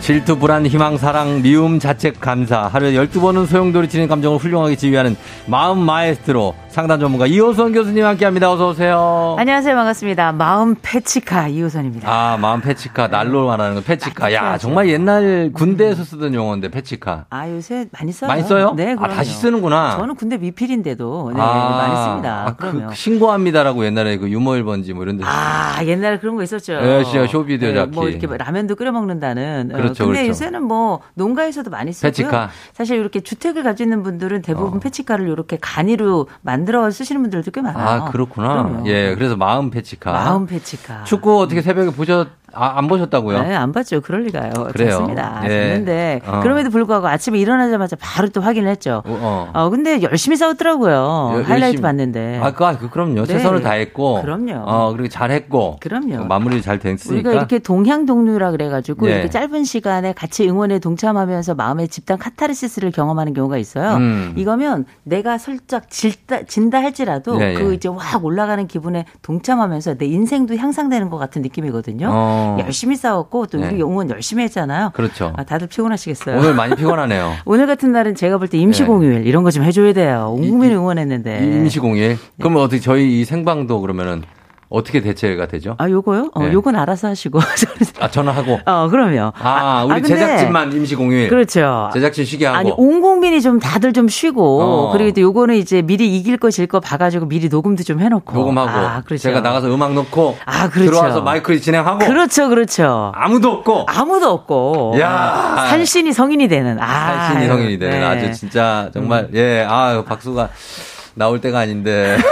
[0.01, 2.62] 질투, 불안, 희망, 사랑, 미움, 자책, 감사.
[2.62, 8.53] 하루에 12번은 소용돌이 치는 감정을 훌륭하게 지휘하는 마음 마에스트로 상담 전문가 이호선 교수님 함께 합니다.
[8.53, 9.35] 어서 오세요.
[9.37, 9.74] 안녕하세요.
[9.74, 10.31] 반갑습니다.
[10.31, 12.09] 마음 패치카 이호선입니다.
[12.09, 14.33] 아, 마음 패치카, 날로 말하는 건 패치카.
[14.33, 17.26] 야, 정말 옛날 군대에서 쓰던 용어인데, 패치카.
[17.31, 18.29] 아, 요새 많이 써요.
[18.29, 18.74] 많이 써요?
[18.76, 19.12] 네, 아, 그럼요.
[19.12, 19.97] 다시 쓰는구나.
[19.97, 22.45] 저는 군대 미필인데도 네, 아, 많이 씁니다.
[22.47, 22.95] 아, 그, 그럼요.
[22.95, 25.24] 신고합니다라고 옛날에 그 유머 1번지 뭐 이런 데.
[25.26, 26.74] 아, 옛날에 그런 거 있었죠.
[26.74, 27.97] 예, 진짜 쇼비디오 잡기.
[27.97, 29.72] 뭐 이렇게 라면도 끓여 먹는다는.
[29.72, 30.29] 어, 그렇죠, 근데 그렇죠.
[30.29, 32.09] 요새는 뭐 농가에서도 많이 쓰고요.
[32.12, 32.51] 패치카.
[32.72, 34.81] 사실 이렇게 주택을 가지고 있는 분들은 대부분 어.
[34.81, 38.02] 패치카를 이렇게 간이로 만들 어 쓰시는 분들도 꽤 많아요.
[38.04, 38.62] 아, 그렇구나.
[38.62, 38.86] 그럼요.
[38.88, 40.12] 예, 그래서 마음 패치카.
[40.12, 41.04] 마음 패치카.
[41.04, 43.42] 축구 어떻게 새벽에 보셨, 아, 안 보셨다고요?
[43.42, 44.01] 네, 안 봤죠.
[44.01, 44.51] 그럴 리가요.
[44.72, 44.90] 그래요.
[44.90, 45.42] 좋습니다.
[45.44, 45.49] 예.
[45.49, 46.40] 됐는데 어.
[46.42, 49.03] 그럼에도 불구하고 아침에 일어나자마자 바로 또 확인을 했죠.
[49.07, 49.51] 어, 어.
[49.53, 50.92] 어, 근데 열심히 싸웠더라고요.
[50.92, 52.40] 여- 하이라이트 열심히- 봤는데.
[52.42, 53.20] 아, 그, 그, 그럼요.
[53.22, 53.26] 네.
[53.26, 54.22] 최선을 다했고.
[54.22, 54.62] 그럼요.
[54.66, 55.76] 어, 그리고 잘했고.
[55.80, 56.24] 그럼요.
[56.24, 57.28] 마무리 잘 됐으니까.
[57.28, 59.12] 우리가 이렇게 동향 동류라 그래가지고 예.
[59.14, 63.96] 이렇게 짧은 시간에 같이 응원에 동참하면서 마음의 집단 카타르시스를 경험하는 경우가 있어요.
[63.96, 64.34] 음.
[64.36, 67.55] 이거면 내가 슬쩍 질다, 진다 할지라도 예, 예.
[67.55, 72.09] 그 이제 확 올라가는 기분에 동참하면서 내 인생도 향상되는 것 같은 느낌이거든요.
[72.39, 72.57] 어.
[72.61, 73.82] 열심히 싸웠고 또 우리 네.
[73.82, 74.91] 응원 열심히 했잖아요.
[74.95, 75.32] 그렇죠.
[75.36, 76.39] 아, 다들 피곤하시겠어요.
[76.39, 77.32] 오늘 많이 피곤하네요.
[77.45, 80.34] 오늘 같은 날은 제가 볼 때 임시공휴일 이런 거 좀 해줘야 돼요.
[80.36, 81.39] 온 국민이 응원했는데.
[81.45, 82.18] 임시공일.
[82.39, 84.22] 그러면 어떻게 저희 이 생방도 그러면은
[84.70, 85.76] 어떻게 대체가 되죠?
[85.78, 86.30] 아, 요거요?
[86.34, 86.52] 어, 네.
[86.52, 87.40] 요건 알아서 하시고.
[88.00, 88.60] 아, 전화하고.
[88.66, 89.32] 어, 그럼요.
[89.38, 91.28] 아, 우리 근데- 제작진만 임시 공휴일.
[91.30, 91.88] 그렇죠.
[91.94, 92.58] 제작진 쉬게 하고.
[92.58, 94.92] 아니, 온 국민이 좀 다들 좀 쉬고, 어.
[94.92, 98.30] 그리고 또 요거는 이제 미리 이길 거 질 거 봐가지고 미리 녹음도 좀 해놓고.
[98.36, 98.68] 녹음하고.
[98.70, 99.22] 아, 그렇죠.
[99.22, 100.36] 제가 나가서 음악 넣고.
[100.44, 100.90] 아, 그렇죠.
[100.90, 102.00] 들어와서 마이크 진행하고.
[102.06, 103.10] 그렇죠, 그렇죠.
[103.14, 103.86] 아무도 없고.
[103.88, 104.96] 아무도 없고.
[105.00, 105.66] 야.
[105.70, 106.78] 산신이 성인이 되는.
[106.78, 107.28] 아.
[107.28, 108.04] 살신이 성인이 되는 네.
[108.04, 108.10] 음.
[108.10, 110.50] 아주 진짜 정말 예, 아 박수가
[111.14, 112.18] 나올 때가 아닌데.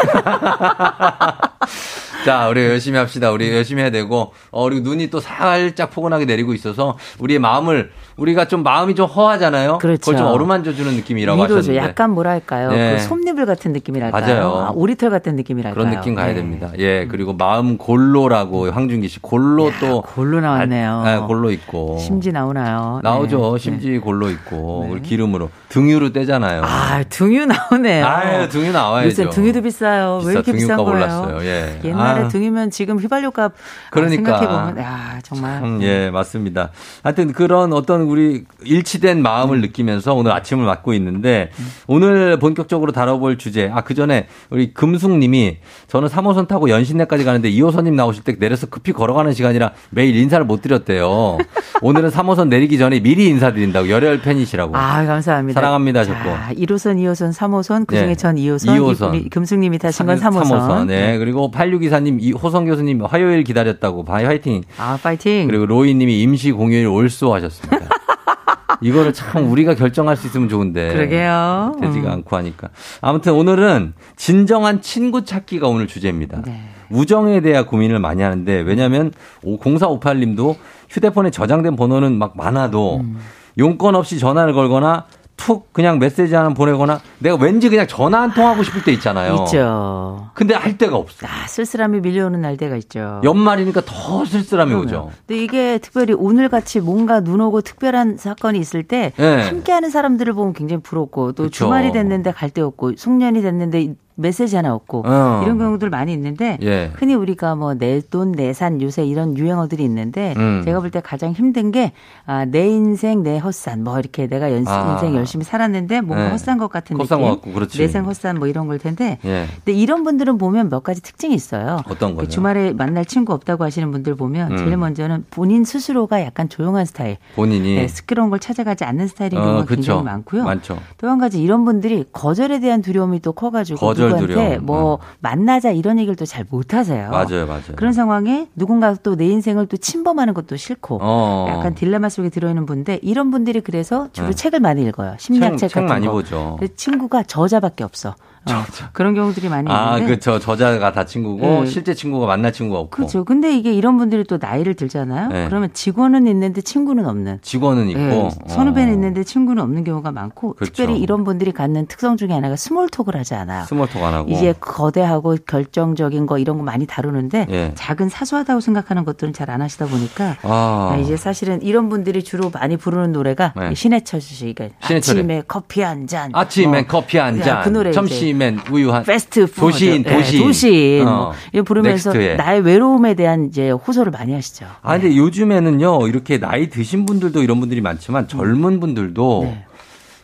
[2.27, 3.31] 자, 우리 열심히 합시다.
[3.31, 8.49] 우리 열심히 해야 되고, 어, 그리고 눈이 또 살짝 포근하게 내리고 있어서, 우리의 마음을, 우리가
[8.49, 9.79] 좀 마음이 좀 허하잖아요.
[9.79, 10.01] 그렇죠.
[10.01, 11.59] 그걸 좀 어루만져주는 느낌이라고 위로죠.
[11.59, 11.87] 하셨는데.
[11.89, 12.71] 약간 뭐랄까요.
[12.73, 12.97] 네.
[12.97, 14.21] 그 솜니불 같은 느낌이랄까요.
[14.27, 14.67] 맞아요.
[14.67, 15.75] 아, 오리털 같은 느낌이랄까요.
[15.75, 16.35] 그런 느낌 가야 네.
[16.35, 16.71] 됩니다.
[16.79, 20.91] 예, 그리고 마음 골로라고 황준기 씨 골로 또 골로 나왔네요.
[21.05, 23.01] 아, 아, 골로 있고 심지 나오나요?
[23.05, 23.53] 나오죠.
[23.53, 23.59] 네.
[23.63, 26.63] 심지 골로 있고 그리고 기름으로 등유로 떼잖아요.
[26.65, 28.07] 아, 등유 나오네요.
[28.07, 29.07] 아유, 등유 나와야죠.
[29.09, 30.19] 요새 등유도 비싸요.
[30.21, 30.91] 비싸, 왜 이렇게 비싼 거예요?
[30.91, 31.45] 올랐어요.
[31.45, 31.81] 예.
[31.85, 32.29] 옛날 에 아.
[32.29, 33.53] 등유면 지금 휘발유값
[33.91, 34.39] 그러니까.
[34.39, 36.71] 생각해보면 야 정말 참, 예, 맞습니다.
[37.03, 41.51] 하여튼 그런 어떤 우리 일치된 마음을 느끼면서 오늘 아침을 맞고 있는데
[41.87, 45.59] 오늘 본격적으로 다뤄볼 주제, 아, 그 전에 우리 금숙님이
[45.89, 50.63] 저는 3호선 타고 연신내까지 가는데 이호선님 나오실 때 내려서 급히 걸어가는 시간이라 매일 인사를 못
[50.63, 51.39] 드렸대요.
[51.83, 54.77] 오늘은 3호선 내리기 전에 미리 인사드린다고 열혈 팬이시라고.
[54.77, 55.61] 아 감사합니다.
[55.61, 56.31] 사랑합니다, 자, 좋고.
[56.61, 58.15] 1호선, 2호선, 3호선 그중에 네.
[58.15, 59.15] 전 2호선, 2호선.
[59.15, 60.87] 이- 금숙님이 타신 건 3호선.
[60.87, 61.19] 네.
[61.19, 64.05] 그리고 8624님, 이호선 교수님 화요일 기다렸다고.
[64.05, 64.63] 바이 화이팅.
[64.79, 65.47] 아 파이팅.
[65.47, 67.89] 그리고 로이님이 임시 공휴일 옳소 하셨습니다.
[68.81, 70.93] 이거를 참 우리가 결정할 수 있으면 좋은데.
[70.93, 71.77] 그러게요.
[71.81, 72.13] 되지가 음.
[72.13, 72.69] 않고 하니까.
[73.01, 76.43] 아무튼 오늘은 진정한 친구 찾기가 오늘 주제입니다.
[76.43, 76.61] 네.
[76.91, 79.13] 우정에 대한 고민을 많이 하는데 왜냐하면
[79.45, 80.57] 0458님도
[80.91, 83.19] 휴대폰에 저장된 번호는 막 많아도 음.
[83.59, 88.47] 용건 없이 전화를 걸거나 툭 그냥 메시지 하나 보내거나 내가 왠지 그냥 전화 한 통
[88.47, 89.45] 하고 싶을 때 있잖아요.
[89.47, 90.29] 있죠.
[90.35, 91.27] 근데 할 데가 없어.
[91.27, 93.21] 아, 쓸쓸함이 밀려오는 날 때가 있죠.
[93.23, 94.87] 연말이니까 더 쓸쓸함이 그럼요.
[94.87, 95.11] 오죠.
[95.27, 99.43] 근데 이게 특별히 오늘 같이 뭔가 눈 오고 특별한 사건이 있을 때 네.
[99.43, 101.65] 함께하는 사람들을 보면 굉장히 부럽고 또 그쵸.
[101.67, 105.43] 주말이 됐는데 갈 데 없고 숙년이 됐는데 메시지 하나 없고 어.
[105.45, 106.91] 이런 경우들 많이 있는데 예.
[106.95, 110.63] 흔히 우리가 뭐 내 돈 내산 요새 이런 유행어들이 있는데 음.
[110.65, 111.93] 제가 볼 때 가장 힘든 게
[112.25, 114.93] 아, 내 인생 내 헛산 뭐 이렇게 내가 연, 아.
[114.93, 116.31] 인생 열심히 살았는데 뭔가 네.
[116.31, 117.79] 헛산 것 같은 헛산 느낌 것 같고, 그렇지.
[117.79, 119.47] 내생 헛산 뭐 이런 걸 텐데 예.
[119.65, 121.81] 근데 이런 분들은 보면 몇 가지 특징이 있어요.
[121.89, 122.29] 어떤 그 거죠?
[122.31, 124.57] 주말에 만날 친구 없다고 하시는 분들 보면 음.
[124.57, 129.61] 제일 먼저는 본인 스스로가 약간 조용한 스타일, 본인이 네, 시끄러운 걸 찾아가지 않는 스타일인 경우가
[129.61, 129.65] 어.
[129.67, 130.45] 굉장히 많고요.
[130.45, 130.79] 많죠.
[130.99, 134.67] 또 한 가지 이런 분들이 거절에 대한 두려움이 또 커가지고 거절 두려움.
[134.67, 137.11] 뭐 만나자 이런 얘기를 또 잘 못하세요.
[137.11, 137.63] 맞아요, 맞아요.
[137.77, 141.47] 그런 상황에 누군가 또 내 인생을 또 침범하는 것도 싫고 어.
[141.49, 144.35] 약간 딜레마 속에 들어있는 분인데 이런 분들이 그래서 주로 네.
[144.35, 145.15] 책을 많이 읽어요.
[145.19, 146.13] 심리학책 책, 책 같은 많이 거.
[146.13, 146.59] 보죠.
[146.77, 148.15] 친구가 저자밖에 없어.
[148.51, 150.15] 어, 그런 경우들이 많이 아, 있는데.
[150.15, 151.67] 그저 저자가 다 친구고 네.
[151.67, 153.25] 실제 친구가 만날 친구가 없고 그렇죠.
[153.25, 155.29] 근데 이게 이런 분들이 또 나이를 들잖아요.
[155.29, 155.47] 네.
[155.49, 157.39] 그러면 직원은 있는데 친구는 없는.
[157.43, 158.95] 직원은 있고 예, 선후배는 어.
[158.95, 160.73] 있는데 친구는 없는 경우가 많고 그렇죠.
[160.73, 163.65] 특별히 이런 분들이 갖는 특성 중에 하나가 small talk을 하지 않아요.
[163.65, 167.73] small talk 안 하고 이제 거대하고 결정적인 거 이런 거 많이 다루는데 예.
[167.75, 170.91] 작은 사소하다고 생각하는 것들은 잘 안 하시다 보니까 아.
[170.93, 173.75] 아, 이제 사실은 이런 분들이 주로 많이 부르는 노래가 네.
[173.77, 175.21] 신해철 씨가 신해철의.
[175.21, 176.31] 아침에 커피 한 잔.
[176.33, 177.97] 아침엔 뭐, 커피 한 야, 잔, 그 노래 이제
[178.37, 180.15] 점심엔 우유 한 패스트 도시인, 푸드.
[180.15, 180.43] 예, 도시인.
[180.43, 181.09] 도시인.
[181.09, 181.33] 어.
[181.53, 182.37] 뭐 부르면서 넥스트에.
[182.37, 184.67] 나의 외로움에 대한 이제 호소를 많이 하시죠.
[184.83, 189.65] 아, 근데 요즘에는요, 이렇게 나이 드신 분들도 이런 분들이 많지만 젊은 분들도 네.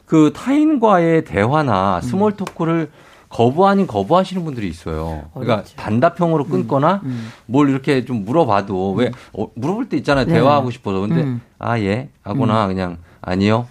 [0.06, 2.90] 그 타인과의 대화나 small talk를
[3.28, 5.24] 거부 아닌 거부하시는 분들이 있어요.
[5.32, 5.76] 그러니까 어렵죠.
[5.76, 7.30] 단답형으로 끊거나 음.
[7.46, 10.26] 뭘 이렇게 좀 물어봐도 왜 어, 물어볼 때 있잖아요.
[10.26, 10.34] 네.
[10.34, 11.00] 대화하고 싶어서.
[11.00, 11.40] 근데 음.
[11.58, 12.10] 아, 예.
[12.22, 13.66] 하거나 그냥 아니요.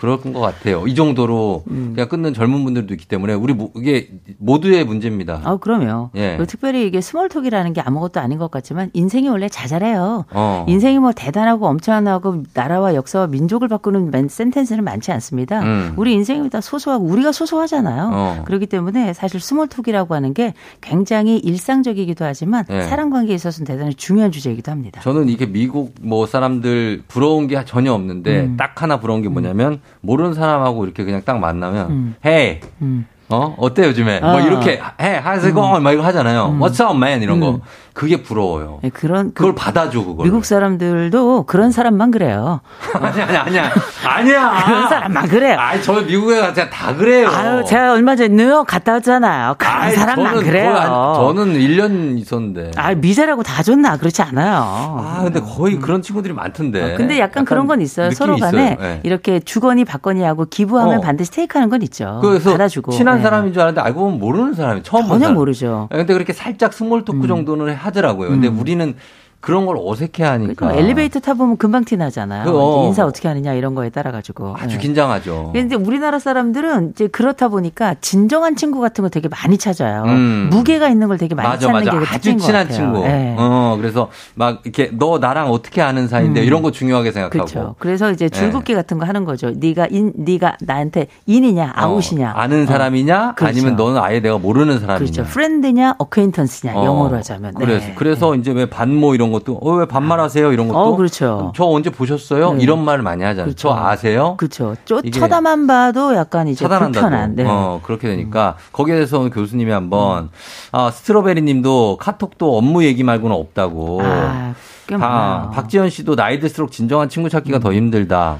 [0.00, 0.18] 음.
[0.18, 0.86] 그럴 것 같아요.
[0.86, 5.40] 이 정도로 그냥 끊는 젊은 분들도 있기 때문에 우리 모- 이게 모두의 문제입니다.
[5.44, 6.10] 아, 그럼요.
[6.16, 6.38] 예.
[6.48, 10.24] 특별히 이게 small talk이라는 게 아무것도 아닌 것 같지만 인생이 원래 자잘해요.
[10.32, 10.64] 어.
[10.68, 15.60] 인생이 뭐 대단하고 엄청나고 나라와 역사와 민족을 바꾸는 맨- 찬스는 많지 않습니다.
[15.62, 15.92] 음.
[15.96, 18.10] 우리 인생이 다 소소하고 우리가 소소하잖아요.
[18.12, 18.42] 어.
[18.46, 22.82] 그렇기 때문에 사실 small talk이라고 하는 게 굉장히 일상적이기도 하지만 예.
[22.82, 25.00] 사람 관계에 있어서는 대단히 중요한 주제이기도 합니다.
[25.02, 28.56] 저는 이게 미국 뭐 사람들 부러운 게 전혀 없는데 음.
[28.56, 32.14] 딱 하나 부러운 게 뭐냐면 모르는 사람하고 이렇게 그냥 딱 만나면 음.
[32.24, 32.60] hey.
[32.82, 33.06] 음.
[33.28, 33.54] 어?
[33.58, 34.20] 어때 요즘에?
[34.20, 34.40] 뭐 아.
[34.40, 35.22] 이렇게 hey.
[35.22, 35.82] How's it going?
[35.82, 36.58] 막 이거 하잖아요.
[36.58, 37.22] what's up man?
[37.22, 37.40] 이런 음.
[37.40, 37.60] 거
[37.92, 42.60] 그게 부러워요 네, 그런 그 그걸 받아줘 그걸 미국 사람들도 그런 사람만 그래요.
[42.94, 43.70] 아니 아니 아니야
[44.06, 45.58] 아니야 그런 사람만 그래요.
[45.58, 49.54] 아니 저 미국에 가서 다 그래요 아유, 제가 얼마 전에 뉴욕 갔다 왔잖아요.
[49.58, 50.74] 그런 아이, 사람만 저는 그래요.
[50.74, 53.96] 한- 저는 1년 있었는데 아, 미제라고 다 좋나?
[53.96, 54.54] 그렇지 않아요.
[54.98, 58.10] 아 근데 거의 그런 친구들이 많던데 어, 근데 약간, 그런 건 있어요.
[58.12, 58.76] 서로 간에.
[58.80, 59.00] 네.
[59.02, 61.00] 이렇게 주거니 받거니 하고 give하면 어.
[61.00, 62.18] 반드시 take하는 건 있죠.
[62.22, 62.92] 그래서 받아주고.
[62.92, 63.22] 친한 네.
[63.22, 65.34] 사람인 줄 알았는데 알고 보면 모르는 사람이 처음 본 전혀.
[65.34, 65.88] 모르죠.
[65.90, 68.28] 아, 근데 그렇게 살짝 small talk 정도는 하더라고요.
[68.30, 68.58] 근데 음.
[68.58, 68.94] 우리는
[69.40, 70.54] 그런 걸 어색해 하니까.
[70.54, 72.44] 그러니까 엘리베이터 타보면 금방 티 나잖아요.
[72.44, 72.86] 그, 어.
[72.86, 74.54] 인사 어떻게 하느냐 이런 거에 따라 가지고.
[74.58, 74.82] 아주 네.
[74.82, 75.50] 긴장하죠.
[75.54, 80.02] 근데 우리나라 사람들은 이제 그렇다 보니까 진정한 친구 같은 거 되게 많이 찾아요.
[80.04, 80.48] 음.
[80.50, 81.98] 무게가 있는 걸 되게 많이 맞아, 찾는 맞아.
[81.98, 82.76] 게 아주 친한 같아요.
[82.76, 83.00] 친구.
[83.02, 83.34] 네.
[83.38, 86.44] 어, 그래서 막 이렇게 너 나랑 어떻게 아는 사이인데 음.
[86.44, 87.44] 이런 거 중요하게 생각하고.
[87.46, 87.74] 그렇죠.
[87.78, 88.38] 그래서 이제 네.
[88.38, 89.52] 줄긋기 같은 거 하는 거죠.
[89.56, 92.32] 네가 in, 네가 나한테 in이냐 out이냐.
[92.32, 92.66] 어, 아는 어.
[92.66, 93.48] 사람이냐 그렇죠.
[93.50, 95.10] 아니면 너는 아예 내가 모르는 사람이냐.
[95.10, 95.24] 그렇죠.
[95.24, 96.84] friend냐 acquaintance냐 어.
[96.84, 97.54] 영어로 하자면.
[97.58, 97.64] 네.
[97.64, 101.52] 그래서 그래서 이제 왜 반모 이런 것도 어 왜 반말하세요 이런 것도 어, 그렇죠.
[101.56, 102.54] 저 언제 보셨어요?
[102.54, 102.62] 네.
[102.62, 103.44] 이런 말을 많이 하잖아요.
[103.46, 103.68] 그렇죠.
[103.68, 104.34] 저 아세요?
[104.36, 104.74] 그렇죠.
[104.84, 106.92] 저 쳐다만 봐도 약간 이제 차단한다고.
[107.02, 107.34] 불편한.
[107.36, 107.44] 네.
[107.46, 110.30] 어, 그렇게 되니까 거기에 대해서 교수님이 한번
[110.72, 114.00] 아, 스트로베리 님도 카톡도 업무 얘기 말고는 없다고.
[114.02, 114.54] 아,
[114.86, 115.46] 꽤 아.
[115.48, 115.50] 음.
[115.54, 118.38] 박지현 씨도 나이 들수록 진정한 친구 찾기가 더 힘들다.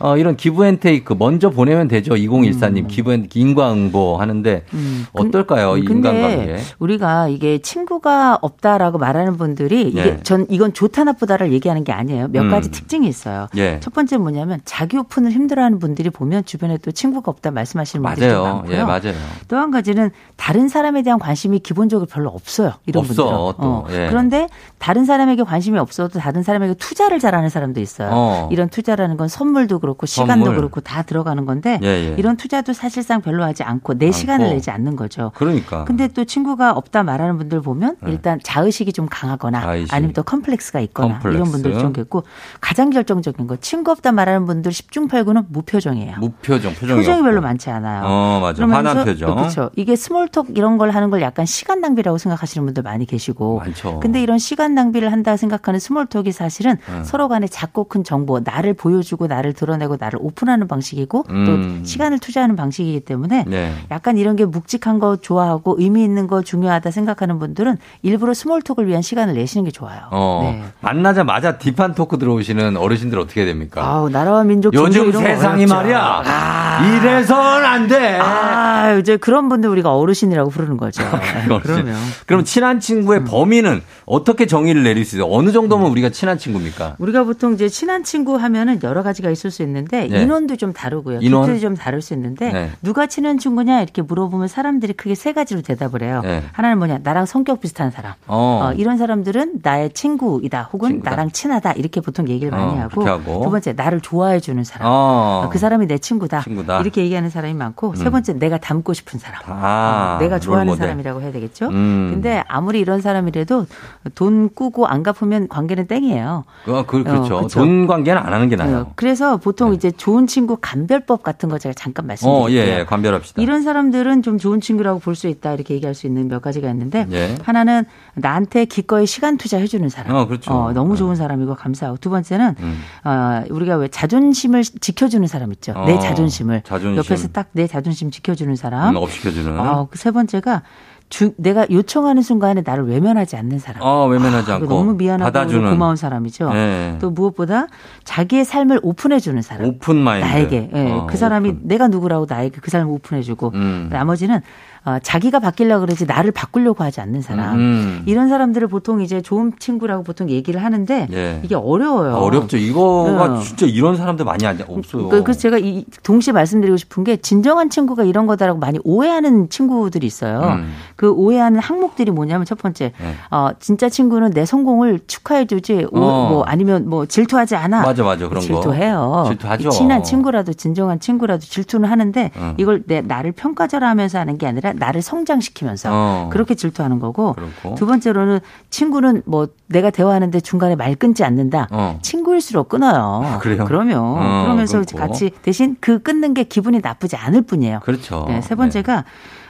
[0.00, 2.14] 어, 이런 기부앤테이크 먼저 보내면 되죠.
[2.14, 5.76] 2014님 기부앤 인과응보 하는데 음, 어떨까요?
[5.76, 6.56] 이 근데 인간관계.
[6.78, 10.20] 우리가 이게 친구가 없다라고 말하는 분들이 이게 예.
[10.22, 12.28] 전 이건 좋다 나쁘다를 얘기하는 게 아니에요.
[12.28, 12.50] 몇 음.
[12.50, 13.46] 가지 특징이 있어요.
[13.56, 13.78] 예.
[13.80, 18.42] 첫 번째 뭐냐면 자기 오픈을 힘들어하는 분들이 보면 주변에 또 친구가 없다 말씀하시는 분들이 맞아요.
[18.44, 18.76] 많고요.
[18.76, 19.14] 예, 맞아요.
[19.48, 22.72] 또 한 가지는 다른 사람에 대한 관심이 기본적으로 별로 없어요.
[22.86, 23.60] 이런 없어, 분들은.
[23.60, 23.86] 또.
[23.90, 24.08] 예.
[24.08, 24.48] 그런데
[24.78, 28.08] 다른 사람에게 관심이 없어도 다른 사람에게 투자를 잘하는 사람도 있어요.
[28.10, 28.48] 어.
[28.50, 30.56] 이런 투자라는 건 선물도 그렇고 시간도 선물.
[30.56, 32.14] 그렇고 다 들어가는 건데 예, 예.
[32.18, 34.50] 이런 투자도 사실상 별로 하지 않고 내 시간을.
[34.50, 35.32] 내지 않는 거죠.
[35.34, 35.84] 그러니까.
[35.84, 38.10] 근데 또 친구가 없다 말하는 분들 보면 네.
[38.12, 39.94] 일단 자의식이 좀 강하거나 자의식.
[39.94, 41.36] 아니면 또 컴플렉스가 있거나 컴플렉스.
[41.36, 42.24] 이런 분들 좀 있고
[42.60, 46.16] 가장 결정적인 거 친구 없다 말하는 분들 10중 8구는 무표정이에요.
[46.18, 47.22] 무표정, 표정이, 표정이.
[47.22, 48.02] 별로 많지 않아요.
[48.04, 48.66] 어, 맞아.
[48.66, 49.34] 화난 표정.
[49.36, 49.70] 그렇죠.
[49.76, 53.58] 이게 small talk 이런 걸 하는 걸 약간 시간 낭비라고 생각하시는 분들 많이 계시고.
[53.58, 54.00] 많죠.
[54.00, 57.02] 근데 이런 시간 낭비를 한다 생각하는 small talk이 사실은 음.
[57.04, 61.80] 서로 간에 작고 큰 정보, 나를 보여주고 나를 드러내 고 덜어내고 나를 오픈하는 방식이고 음.
[61.80, 63.72] 또 시간을 투자하는 방식이기 때문에 네.
[63.90, 68.86] 약간 이런 게 묵직한 거 좋아하고 의미 있는 거 중요하다 생각하는 분들은 일부러 small talk을
[68.86, 70.00] 위한 시간을 내시는 게 좋아요.
[70.10, 70.62] 어, 네.
[70.80, 73.84] 만나자마자 deep한 talk 들어오시는 어르신들 어떻게 됩니까?
[73.84, 75.66] 아우 나라와 민족 요즘 세상이.
[75.66, 77.00] 말이야.
[77.00, 78.18] 이래선 안 돼.
[78.20, 81.02] 아, 이제 그런 분들 우리가 어르신이라고 부르는 거죠.
[81.44, 81.62] 그렇지.
[81.62, 85.30] 그러면 그럼 친한 친구의 범위는 어떻게 정의를 내릴 수 있어요?
[85.30, 86.96] 어느 정도면 우리가 친한 친구입니까?
[86.98, 90.22] 우리가 보통 이제 친한 친구 하면은 여러 가지가 있을 수 있는 데 네.
[90.22, 91.20] 인원도 좀 다르고요.
[91.22, 91.42] 인원?
[91.42, 92.70] 기준이 좀 다를 수 있는데 네.
[92.82, 96.20] 누가 친한 친구냐 이렇게 물어보면 사람들이 크게 세 가지로 대답을 해요.
[96.24, 96.42] 네.
[96.52, 98.14] 하나는 뭐냐 나랑 성격 비슷한 사람.
[98.26, 98.60] 어.
[98.64, 101.10] 어, 이런 사람들은 나의 친구이다 혹은 친구다.
[101.10, 103.44] 나랑 친하다 이렇게 보통 얘기를 많이 어, 하고, 하고.
[103.44, 104.88] 두 번째 나를 좋아해 주는 사람.
[104.88, 105.42] 어.
[105.44, 106.42] 어, 그 사람이 내 친구다.
[106.42, 106.80] 친구다.
[106.80, 108.12] 이렇게 얘기하는 사람이 많고 세 음.
[108.12, 109.42] 번째 내가 닮고 싶은 사람.
[109.46, 110.80] 아, 어, 내가 좋아하는.
[110.80, 111.68] 사람이라고 해야 되겠죠.
[111.68, 112.10] 음.
[112.12, 113.66] 근데 아무리 이런 사람이라도
[114.14, 116.44] 돈 꾸고 안 갚으면 관계는 땡이에요.
[116.68, 117.36] 어, 그, 그렇죠.
[117.36, 117.60] 어, 그쵸.
[117.60, 118.76] 돈 관계는 안 하는 게 나아요.
[118.78, 122.14] 어, 그래서 보통 이제 좋은 친구 감별법 같은 거 제가 잠깐 네.
[122.22, 122.74] 어, 말씀드릴게요.
[122.74, 123.40] 예, 예, 관별합시다.
[123.42, 127.06] 이런 사람들은 좀 좋은 친구라고 볼 수 있다 이렇게 얘기할 수 있는 몇 가지가 있는데
[127.12, 127.34] 예.
[127.42, 127.84] 하나는
[128.14, 130.16] 나한테 기꺼이 시간 투자해 주는 사람.
[130.16, 130.72] 어, 그렇죠.
[130.72, 132.80] 너무 좋은 사람이고 감사하고 두 번째는 음.
[133.04, 135.74] 어, 우리가 왜 자존심을 지켜주는 사람 있죠.
[135.86, 136.96] 내 어, 자존심을 자존심.
[136.96, 138.94] 옆에서 딱 내 자존심 지켜주는 사람.
[138.94, 139.58] 음, 업시켜주는.
[139.58, 140.62] 어, 그세 번째가
[141.10, 143.82] 주, 내가 요청하는 순간에 나를 외면하지 않는 사람.
[143.82, 144.68] 어, 외면하지 아, 않고.
[144.68, 145.68] 너무 미안하고 받아주는.
[145.68, 146.50] 고마운 사람이죠.
[146.52, 146.96] 네.
[147.00, 147.66] 또 무엇보다
[148.04, 149.66] 자기의 삶을 오픈해 주는 사람.
[149.66, 150.24] 오픈 마인드.
[150.26, 150.70] 나에게.
[150.72, 151.60] 예, 어, 그 사람이 오픈.
[151.64, 153.88] 내가 누구라고 나에게 그 사람을 오픈해 주고 음.
[153.90, 154.40] 나머지는
[154.84, 157.54] 어, 자기가 바뀌려고 그러지 나를 바꾸려고 하지 않는 사람.
[157.58, 158.02] 음.
[158.06, 161.40] 이런 사람들을 보통 이제 좋은 친구라고 보통 얘기를 하는데 예.
[161.42, 162.14] 이게 어려워요.
[162.16, 162.56] 아, 어렵죠.
[162.56, 163.42] 이거가 네.
[163.44, 165.08] 진짜 이런 사람들 많이 안, 없어요.
[165.10, 170.06] 그- 그래서 제가 이 동시에 말씀드리고 싶은 게 진정한 친구가 이런 거다라고 많이 오해하는 친구들이
[170.06, 170.40] 있어요.
[170.40, 170.72] 음.
[170.96, 173.14] 그 오해하는 항목들이 뭐냐면 첫 번째, 네.
[173.30, 176.28] 어, 진짜 친구는 내 성공을 축하해주지, 오- 어.
[176.30, 177.82] 뭐 아니면 뭐 질투하지 않아.
[177.82, 178.28] 맞아, 맞아.
[178.28, 178.46] 그런 거.
[178.46, 179.24] 질투해요.
[179.28, 179.68] 질투하죠.
[179.70, 182.54] 친한 친구라도 진정한 친구라도 질투는 하는데 음.
[182.56, 186.28] 이걸 내 나를 평가절하면서 하는 게 아니라 나를 성장시키면서 어.
[186.32, 187.34] 그렇게 질투하는 거고.
[187.34, 187.74] 그렇고.
[187.74, 188.40] 두 번째로는
[188.70, 191.68] 친구는 뭐 내가 대화하는데 중간에 말 끊지 않는다.
[191.70, 191.98] 어.
[192.02, 193.22] 친구일수록 끊어요.
[193.24, 193.64] 아, 그래요?
[193.66, 194.98] 그러면 어, 그러면서 끊고.
[194.98, 197.80] 같이 대신 그 끊는 게 기분이 나쁘지 않을 뿐이에요.
[197.80, 198.24] 그렇죠.
[198.28, 199.04] 네, 세 번째가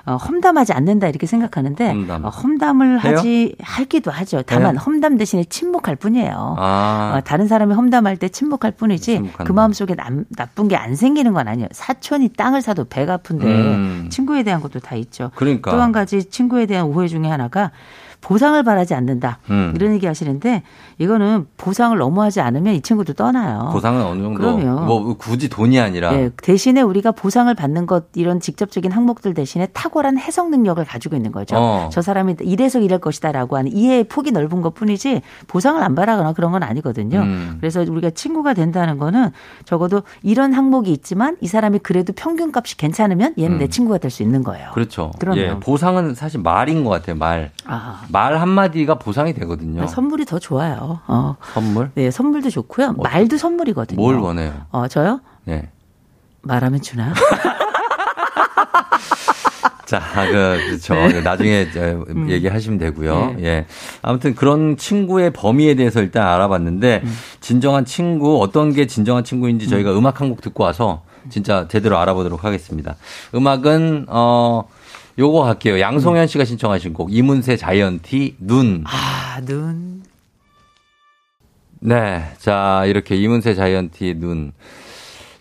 [0.06, 2.24] 어, 험담하지 않는다 이렇게 생각하는데 험담.
[2.24, 2.98] 어, 험담을?
[2.98, 4.42] 하지 하기도 하죠.
[4.42, 4.82] 다만 해요?
[4.84, 6.56] 험담 대신에 침묵할 뿐이에요.
[6.58, 7.14] 아.
[7.16, 9.44] 어, 다른 사람이 험담할 때 침묵할 뿐이지 침묵한다.
[9.44, 11.68] 그 마음 속에 남, 나쁜 게 안 생기는 건 아니에요.
[11.72, 14.06] 사촌이 땅을 사도 배가 아픈데 음.
[14.10, 15.30] 친구에 대한 것도 다 있죠.
[15.34, 15.70] 그러니까.
[15.70, 17.70] 또 한 가지 친구에 대한 오해 중에 하나가
[18.20, 19.38] 보상을 바라지 않는다.
[19.50, 19.72] 음.
[19.74, 20.62] 이런 얘기 하시는데
[20.98, 23.70] 이거는 보상을 너무 하지 않으면 이 친구도 떠나요.
[23.72, 24.40] 보상은 어느 정도.
[24.56, 24.84] 그럼요.
[24.84, 26.10] 뭐 굳이 돈이 아니라.
[26.12, 31.32] 네, 대신에 우리가 보상을 받는 것 이런 직접적인 항목들 대신에 탁월한 해석 능력을 가지고 있는
[31.32, 31.56] 거죠.
[31.58, 31.88] 어.
[31.90, 36.52] 저 사람이 이래서 이럴 것이다라고 하는 이해의 폭이 넓은 것 뿐이지 보상을 안 바라거나 그런
[36.52, 37.20] 건 아니거든요.
[37.20, 37.56] 음.
[37.60, 39.30] 그래서 우리가 친구가 된다는 거는
[39.64, 43.70] 적어도 이런 항목이 있지만 이 사람이 그래도 평균값이 괜찮으면 얘는 내 음.
[43.70, 44.70] 친구가 될 수 있는 거예요.
[44.74, 45.12] 그렇죠.
[45.20, 45.38] 그럼요.
[45.40, 47.14] 예, 보상은 사실 말인 것 같아요.
[47.14, 47.52] 말.
[47.64, 49.86] 아, 말 한마디가 보상이 되거든요.
[49.86, 51.00] 선물이 더 좋아요.
[51.06, 51.36] 어.
[51.52, 51.90] 선물?
[51.94, 52.94] 네, 선물도 좋고요.
[52.94, 54.00] 말도 선물이거든요.
[54.00, 54.52] 뭘 원해요?
[54.70, 55.20] 어, 저요?
[55.44, 55.70] 네.
[56.42, 57.12] 말하면 주나?
[59.86, 60.94] 자, 그, 그렇죠.
[60.94, 61.20] 네.
[61.20, 63.34] 나중에 저 얘기하시면 되고요.
[63.38, 63.44] 네.
[63.44, 63.66] 예.
[64.02, 67.16] 아무튼 그런 친구의 범위에 대해서 일단 알아봤는데, 음.
[67.40, 72.44] 진정한 친구, 어떤 게 진정한 친구인지 저희가 음악 한 곡 듣고 와서 진짜 제대로 알아보도록
[72.44, 72.94] 하겠습니다.
[73.34, 74.62] 음악은, 어,
[75.18, 75.80] 요거 할게요.
[75.80, 78.84] 양송현 씨가 신청하신 곡, 이문세 자이언티, 눈.
[78.86, 80.02] 아, 눈.
[81.80, 82.22] 네.
[82.38, 84.52] 자, 이렇게 이문세 자이언티, 눈.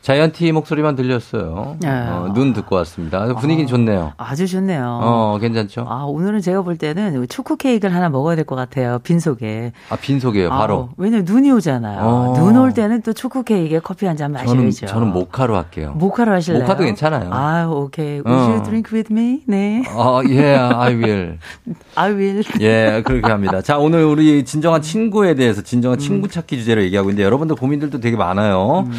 [0.02, 1.76] 자이언티 목소리만 들렸어요.
[1.82, 1.90] 네.
[1.90, 3.34] 어, 눈 듣고 왔습니다.
[3.36, 4.14] 분위기 좋네요.
[4.18, 5.00] 아주 좋네요.
[5.02, 5.86] 어, 괜찮죠?
[5.90, 9.00] 아, 오늘은 제가 볼 때는 초코 케이크를 하나 먹어야 될 것 같아요.
[9.04, 9.74] 빈속에.
[9.90, 10.74] 아, 빈속이에요, 바로.
[10.76, 12.00] 아우, 왜냐면 눈이 오잖아요.
[12.02, 12.34] 어.
[12.40, 14.86] 눈올 때는 또 초코 케이크에 커피 한잔 저는, 마셔야죠.
[14.88, 15.94] 저는 모카로 할게요.
[15.98, 16.64] 모카로 하실래요?
[16.64, 17.30] 모카도 괜찮아요.
[17.34, 18.22] 아, 오케이.
[18.22, 18.50] Would 어.
[18.52, 19.42] you drink with me?
[19.48, 19.84] 네.
[19.94, 21.38] 어, 예, I will.
[21.96, 22.44] I will.
[22.62, 23.62] 예, 그렇게 합니다.
[23.62, 24.46] 자, 오늘 우리 음.
[24.46, 28.86] 진정한 친구에 대해서 진정한 친구 찾기 주제로 얘기하고 있는데 여러분들 고민들도 되게 많아요.
[28.88, 28.92] 음.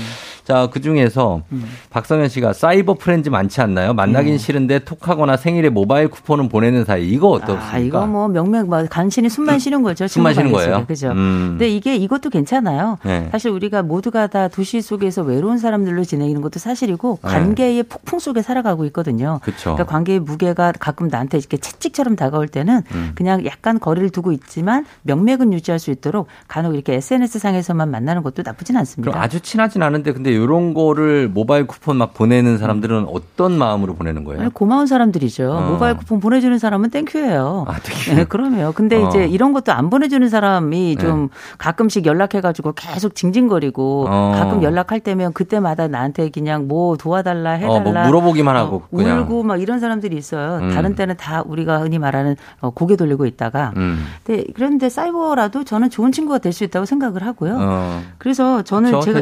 [0.50, 1.42] 자, 그 중에서
[1.90, 3.94] 박성현 씨가 사이버 프렌즈 많지 않나요?
[3.94, 7.08] 만나긴 싫은데 톡하거나 생일에 모바일 쿠폰은 보내는 사이.
[7.08, 7.72] 이거 어떻습니까?
[7.72, 10.08] 아, 이거 뭐 명명 뭐 간신히 숨만 쉬는 거죠.
[10.08, 10.84] 숨만 쉬는 거예요?
[10.86, 11.12] 그죠.
[11.12, 11.50] 음.
[11.50, 12.98] 근데 이게 이것도 괜찮아요.
[13.04, 13.28] 네.
[13.30, 17.28] 사실 우리가 모두가 다 도시 속에서 외로운 사람들로 지내는 것도 사실이고 네.
[17.30, 19.38] 관계의 폭풍 속에 살아가고 있거든요.
[19.44, 19.74] 그쵸.
[19.74, 23.12] 그러니까 관계의 무게가 가끔 나한테 이렇게 채찍처럼 다가올 때는 음.
[23.14, 28.42] 그냥 약간 거리를 두고 있지만 명맥은 유지할 수 있도록 간혹 이렇게 SNS 상에서만 만나는 것도
[28.44, 29.16] 나쁘진 않습니다.
[29.20, 34.42] 아주 친하진 않은데 근데 이런 거를 모바일 쿠폰 막 보내는 사람들은 어떤 마음으로 보내는 거예요?
[34.42, 35.50] 아니, 고마운 사람들이죠.
[35.52, 35.70] 어.
[35.72, 37.64] 모바일 쿠폰 보내주는 사람은 thank you예요.
[37.68, 38.14] 아, thank you.
[38.16, 38.72] 네, 그럼요.
[38.72, 39.08] 근데 어.
[39.08, 41.28] 이제 이런 것도 안 보내주는 사람이 좀
[41.58, 44.32] 가끔씩 연락해가지고 계속 징징거리고 어.
[44.36, 47.74] 가끔 연락할 때면 그때마다 나한테 그냥 뭐 도와달라 해달라.
[47.76, 49.20] 어, 뭐 물어보기만 하고 어, 그냥.
[49.22, 50.58] 울고 막 이런 사람들이 있어요.
[50.62, 50.70] 음.
[50.70, 53.72] 다른 때는 다 우리가 흔히 말하는 어, 고개 돌리고 있다가.
[53.76, 54.04] 음.
[54.24, 57.56] 근데 그런데 사이버라도 저는 좋은 친구가 될 수 있다고 생각을 하고요.
[57.60, 58.02] 어.
[58.18, 59.00] 그래서 저는.
[59.00, 59.20] 제가.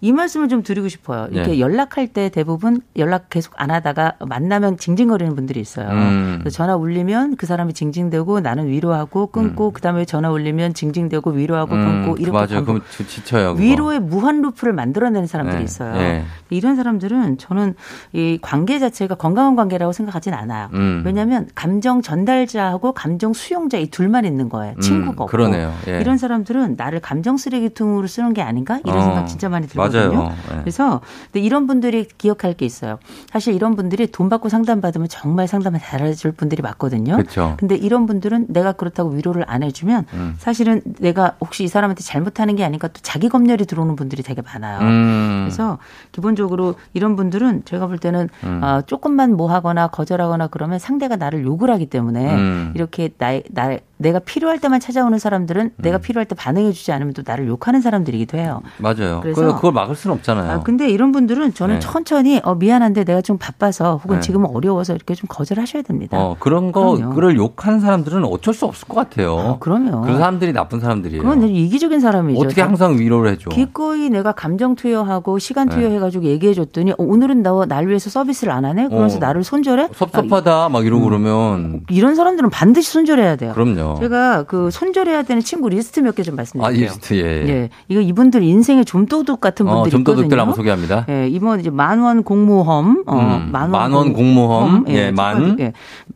[0.00, 0.10] 이
[0.42, 1.28] 말씀을 좀 드리고 싶어요.
[1.30, 1.60] 이렇게 네.
[1.60, 5.88] 연락할 때 대부분 연락 계속 안 하다가 만나면 징징거리는 분들이 있어요.
[5.88, 6.42] 음.
[6.52, 12.16] 전화 울리면 그 사람이 징징대고 나는 위로하고 끊고 그다음에 전화 울리면 징징대고 위로하고 끊고 음,
[12.18, 12.64] 이렇게 맞아요.
[12.64, 13.54] 그럼 지- 지쳐요.
[13.54, 13.62] 그거.
[13.62, 15.94] 위로의 무한 루프를 만들어내는 사람들이 네, 있어요.
[15.94, 16.24] 네.
[16.50, 17.74] 이런 사람들은 저는
[18.12, 20.68] 이 관계 자체가 건강한 관계라고 생각하진 않아요.
[20.74, 21.02] 음.
[21.06, 24.74] 왜냐하면 감정 전달자하고 감정 수용자 이 둘만 있는 거예요.
[24.80, 25.24] 친구가 없고.
[25.24, 25.72] 음, 그러네요.
[25.88, 26.00] 예.
[26.00, 30.12] 이런 사람들은 나를 감정 쓰레기통으로 쓰는 게 아닌가 이런 어, 생각 진짜 많이 들거든요.
[30.12, 30.31] 맞아요.
[30.52, 30.60] 예.
[30.60, 31.00] 그래서
[31.32, 32.98] 근데 이런 분들이 기억할 게 있어요.
[33.30, 37.16] 사실 이런 분들이 돈 받고 상담 받으면 정말 상담을 잘해줄 분들이 맞거든요.
[37.16, 37.54] 그렇죠.
[37.58, 40.34] 근데 이런 분들은 내가 그렇다고 위로를 안 해주면 음.
[40.38, 44.80] 사실은 내가 혹시 이 사람한테 잘못하는 게 아닌가 또 자기 검열이 들어오는 분들이 되게 많아요.
[44.80, 45.42] 음.
[45.44, 45.78] 그래서
[46.12, 48.60] 기본적으로 이런 분들은 제가 볼 때는 음.
[48.62, 52.72] 아, 조금만 뭐 하거나 거절하거나 그러면 상대가 나를 욕을 하기 때문에 음.
[52.74, 56.00] 이렇게 나, 나 내가 필요할 때만 찾아오는 사람들은 내가 음.
[56.00, 58.60] 필요할 때 반응해주지 않으면 또 나를 욕하는 사람들이기도 해요.
[58.78, 59.20] 맞아요.
[59.22, 60.50] 그래서- 그걸, 그걸 막을 수는 없잖아요.
[60.50, 61.80] 아, 근데 이런 분들은 저는 네.
[61.80, 64.20] 천천히 어, 미안한데 내가 좀 바빠서 혹은 네.
[64.20, 66.18] 지금은 어려워서 이렇게 좀 거절하셔야 됩니다.
[66.18, 67.14] 어, 그런 그럼요.
[67.14, 69.38] 거를 욕하는 사람들은 어쩔 수 없을 것 같아요.
[69.38, 70.02] 아, 그럼요.
[70.02, 71.22] 그 사람들이 나쁜 사람들이에요.
[71.22, 72.40] 그건 이기적인 사람이죠.
[72.40, 73.50] 어떻게 항상 위로를 해줘?
[73.50, 75.76] 기꺼이 내가 감정 투여하고 시간 네.
[75.76, 78.88] 투여해가지고 얘기해줬더니 어, 오늘은 너날 위해서 서비스를 안 하네?
[78.88, 79.20] 그러면서 어.
[79.20, 79.88] 나를 손절해?
[79.94, 81.08] 섭섭하다 막 이러고 음.
[81.08, 83.52] 그러면 이런 사람들은 반드시 손절해야 돼요.
[83.54, 83.91] 그럼요.
[84.00, 86.84] 제가 그 손절해야 되는 친구 리스트 몇 개좀 아, 말씀드릴게요.
[86.86, 87.48] 리스트 예.
[87.48, 87.68] 예.
[87.88, 90.40] 이거 이분들 인생의 좀도둑 같은 어, 분들이 좀도둑들 있거든요.
[90.40, 91.06] 한번 소개합니다.
[91.08, 95.58] 예, 이번 이제 만원 공모험, 어, 음, 만원, 만원 공모험, 예, 만.
[95.60, 95.72] 예.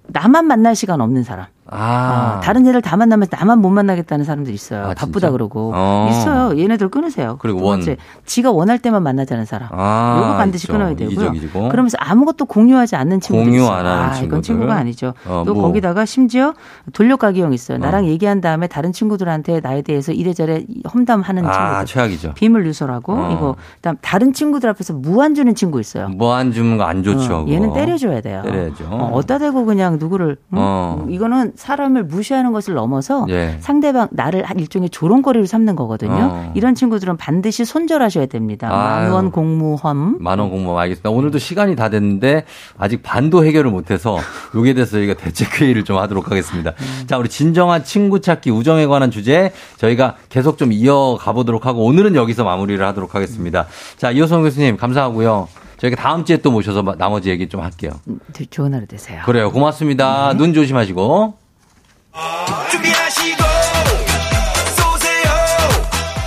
[0.08, 1.46] 나만 만날 시간 없는 사람.
[1.68, 4.84] 아, 어, 다른 애들 다 만나면 나만 못 만나겠다는 사람들 있어요.
[4.84, 5.30] 아, 바쁘다 진짜?
[5.30, 5.72] 그러고.
[5.74, 6.08] 어.
[6.10, 6.58] 있어요.
[6.58, 7.36] 얘네들 끊으세요.
[7.40, 7.78] 그리고 두 원.
[7.80, 9.68] 번째, 지가 원할 때만 만나자는 사람.
[9.72, 10.72] 아, 이거 반드시 있죠.
[10.72, 11.10] 끊어야 되고요.
[11.32, 11.68] 이기적이고.
[11.68, 13.76] 그러면서 아무것도 공유하지 않는 친구들 공유 있어요.
[13.76, 14.26] 안 하는 아, 친구들.
[14.28, 15.14] 이건 친구가 아니죠.
[15.26, 15.62] 어, 또 뭐.
[15.64, 16.54] 거기다가 심지어
[16.92, 17.78] 돌려가기형 있어요.
[17.78, 18.06] 나랑 어.
[18.08, 21.86] 얘기한 다음에 다른 친구들한테 나에 대해서 이래저래 험담하는 아, 친구들.
[21.86, 22.32] 최악이죠.
[22.34, 23.30] 비밀 누설하고 어.
[23.32, 26.08] 이거 그다음 다른 친구들 앞에서 무안 주는 친구 있어요.
[26.08, 27.34] 뭐안 주는 거 안 좋죠.
[27.38, 27.46] 어.
[27.48, 28.42] 얘는 때려줘야 돼요.
[28.44, 28.84] 때려야죠.
[28.90, 30.58] 어, 어디다 대고 그냥 누구를 응?
[30.58, 31.04] 어.
[31.08, 33.56] 이거는 사람을 무시하는 것을 넘어서 예.
[33.60, 36.12] 상대방 나를 한 일종의 조롱거리로 삼는 거거든요.
[36.32, 36.52] 어.
[36.54, 38.68] 이런 친구들은 반드시 손절하셔야 됩니다.
[38.68, 40.16] 만원 공무험.
[40.20, 41.10] 만원 공모험 알겠습니다.
[41.10, 42.44] 오늘도 시간이 다 됐는데
[42.78, 44.18] 아직 반도 해결을 못해서
[44.54, 46.70] 여기에 대해서 저희가 대책 회의를 좀 하도록 하겠습니다.
[46.78, 47.04] 음.
[47.06, 52.14] 자, 우리 진정한 친구 찾기 우정에 관한 주제 저희가 계속 좀 이어가 보도록 하고 오늘은
[52.14, 53.66] 여기서 마무리를 하도록 하겠습니다.
[53.96, 55.48] 자, 이호성 교수님 감사하고요.
[55.78, 57.90] 저희가 다음 주에 또 모셔서 마- 나머지 얘기 좀 할게요.
[58.08, 59.20] 음, 좋은 하루 되세요.
[59.26, 59.50] 그래요.
[59.52, 60.32] 고맙습니다.
[60.32, 60.38] 네.
[60.38, 61.34] 눈 조심하시고.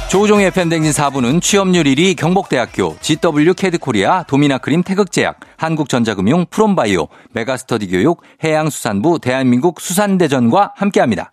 [0.10, 9.20] 조우종의 FM댕진 4부는 취업률 1위 경복대학교, GW 캐드코리아, 도미나크림 태극제약, 한국전자금융, 프롬바이오, 메가스터디 교육, 해양수산부,
[9.20, 11.32] 대한민국 수산대전과 함께합니다.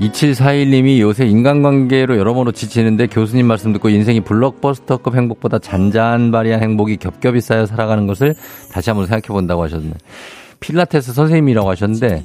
[0.00, 7.66] 2741님이 요새 인간관계로 여러모로 지치는데 교수님 말씀 듣고 인생이 블록버스터급 행복보다 잔잔바리한 행복이 겹겹이 쌓여
[7.66, 8.34] 살아가는 것을
[8.72, 9.92] 다시 한번 생각해 본다고 하셨네.
[10.60, 12.24] 필라테스 선생님이라고 하셨는데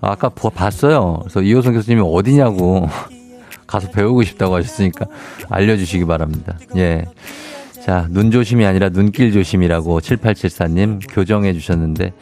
[0.00, 1.18] 아까 보- 봤어요.
[1.22, 2.88] 그래서 이호성 교수님이 어디냐고
[3.66, 5.06] 가서 배우고 싶다고 하셨으니까
[5.48, 6.58] 알려주시기 바랍니다.
[6.76, 7.04] 예.
[7.84, 12.12] 자, 눈 조심이 아니라 눈길 조심이라고 7874님 교정해 주셨는데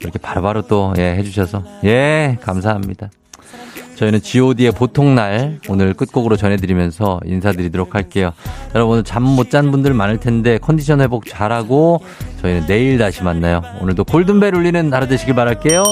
[0.00, 3.10] 이렇게 바로바로 또 예, 해주셔서 예, 감사합니다.
[4.02, 8.32] 저희는 god의 보통날 오늘 끝곡으로 전해드리면서 인사드리도록 할게요.
[8.74, 12.02] 여러분 오늘 잠 못 잔 분들 많을 텐데 컨디션 회복 잘하고
[12.40, 13.62] 저희는 내일 다시 만나요.
[13.80, 15.84] 오늘도 골든벨 울리는 하루 되시길 바랄게요.